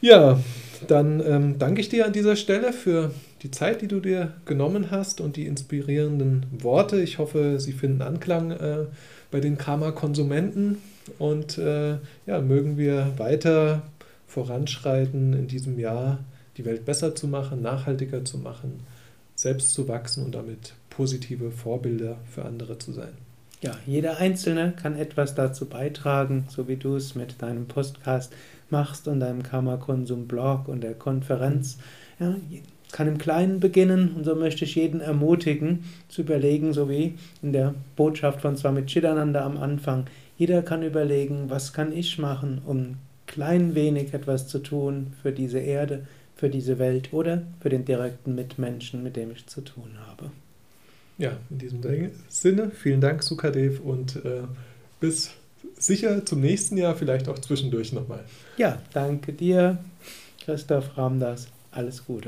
Ja, 0.00 0.40
dann 0.88 1.22
ähm, 1.24 1.58
danke 1.58 1.80
ich 1.80 1.88
dir 1.88 2.06
an 2.06 2.12
dieser 2.12 2.34
Stelle 2.34 2.72
für 2.72 3.12
die 3.42 3.50
Zeit, 3.50 3.82
die 3.82 3.88
du 3.88 4.00
dir 4.00 4.32
genommen 4.46 4.90
hast 4.90 5.20
und 5.20 5.36
die 5.36 5.46
inspirierenden 5.46 6.46
Worte. 6.58 7.00
Ich 7.00 7.18
hoffe, 7.18 7.60
sie 7.60 7.72
finden 7.72 8.02
Anklang 8.02 8.50
äh, 8.50 8.86
bei 9.30 9.40
den 9.40 9.58
Karma-Konsumenten 9.58 10.78
und 11.18 11.58
äh, 11.58 11.98
ja, 12.26 12.40
mögen 12.40 12.78
wir 12.78 13.12
weiter 13.16 13.82
voranschreiten 14.32 15.34
in 15.34 15.46
diesem 15.46 15.78
Jahr, 15.78 16.18
die 16.56 16.64
Welt 16.64 16.86
besser 16.86 17.14
zu 17.14 17.28
machen, 17.28 17.60
nachhaltiger 17.60 18.24
zu 18.24 18.38
machen, 18.38 18.80
selbst 19.34 19.72
zu 19.72 19.88
wachsen 19.88 20.24
und 20.24 20.34
damit 20.34 20.74
positive 20.88 21.50
Vorbilder 21.50 22.16
für 22.24 22.44
andere 22.44 22.78
zu 22.78 22.92
sein. 22.92 23.12
Ja, 23.60 23.72
jeder 23.86 24.16
Einzelne 24.18 24.72
kann 24.74 24.96
etwas 24.96 25.34
dazu 25.34 25.66
beitragen, 25.66 26.46
so 26.48 26.66
wie 26.66 26.76
du 26.76 26.96
es 26.96 27.14
mit 27.14 27.42
deinem 27.42 27.66
Podcast 27.66 28.32
machst 28.70 29.06
und 29.06 29.20
deinem 29.20 29.42
Karma-Konsum-Blog 29.42 30.66
und 30.66 30.80
der 30.80 30.94
Konferenz. 30.94 31.78
Ja, 32.18 32.34
kann 32.90 33.08
im 33.08 33.18
Kleinen 33.18 33.60
beginnen 33.60 34.14
und 34.16 34.24
so 34.24 34.34
möchte 34.34 34.64
ich 34.64 34.74
jeden 34.74 35.00
ermutigen, 35.00 35.84
zu 36.08 36.22
überlegen, 36.22 36.72
so 36.72 36.88
wie 36.88 37.14
in 37.42 37.52
der 37.52 37.74
Botschaft 37.96 38.40
von 38.40 38.56
Swami 38.56 38.84
Chidananda 38.86 39.44
am 39.44 39.58
Anfang. 39.58 40.06
Jeder 40.36 40.62
kann 40.62 40.82
überlegen, 40.82 41.48
was 41.48 41.72
kann 41.72 41.92
ich 41.92 42.18
machen, 42.18 42.62
um 42.66 42.96
klein 43.32 43.74
wenig 43.74 44.14
etwas 44.14 44.46
zu 44.46 44.58
tun 44.58 45.14
für 45.22 45.32
diese 45.32 45.58
Erde, 45.58 46.06
für 46.36 46.48
diese 46.48 46.78
Welt 46.78 47.12
oder 47.12 47.42
für 47.60 47.68
den 47.68 47.84
direkten 47.84 48.34
Mitmenschen, 48.34 49.02
mit 49.02 49.16
dem 49.16 49.32
ich 49.32 49.46
zu 49.46 49.62
tun 49.62 49.90
habe. 50.06 50.30
Ja, 51.18 51.36
in 51.50 51.58
diesem 51.58 51.80
Sinne, 52.28 52.70
vielen 52.70 53.00
Dank, 53.00 53.22
Sukadev, 53.22 53.80
und 53.80 54.16
äh, 54.16 54.42
bis 55.00 55.30
sicher 55.78 56.24
zum 56.24 56.40
nächsten 56.40 56.76
Jahr, 56.76 56.94
vielleicht 56.94 57.28
auch 57.28 57.38
zwischendurch 57.38 57.92
nochmal. 57.92 58.24
Ja, 58.56 58.80
danke 58.92 59.32
dir, 59.32 59.78
Christoph 60.44 60.96
Ramdas. 60.96 61.48
Alles 61.70 62.04
Gute. 62.04 62.20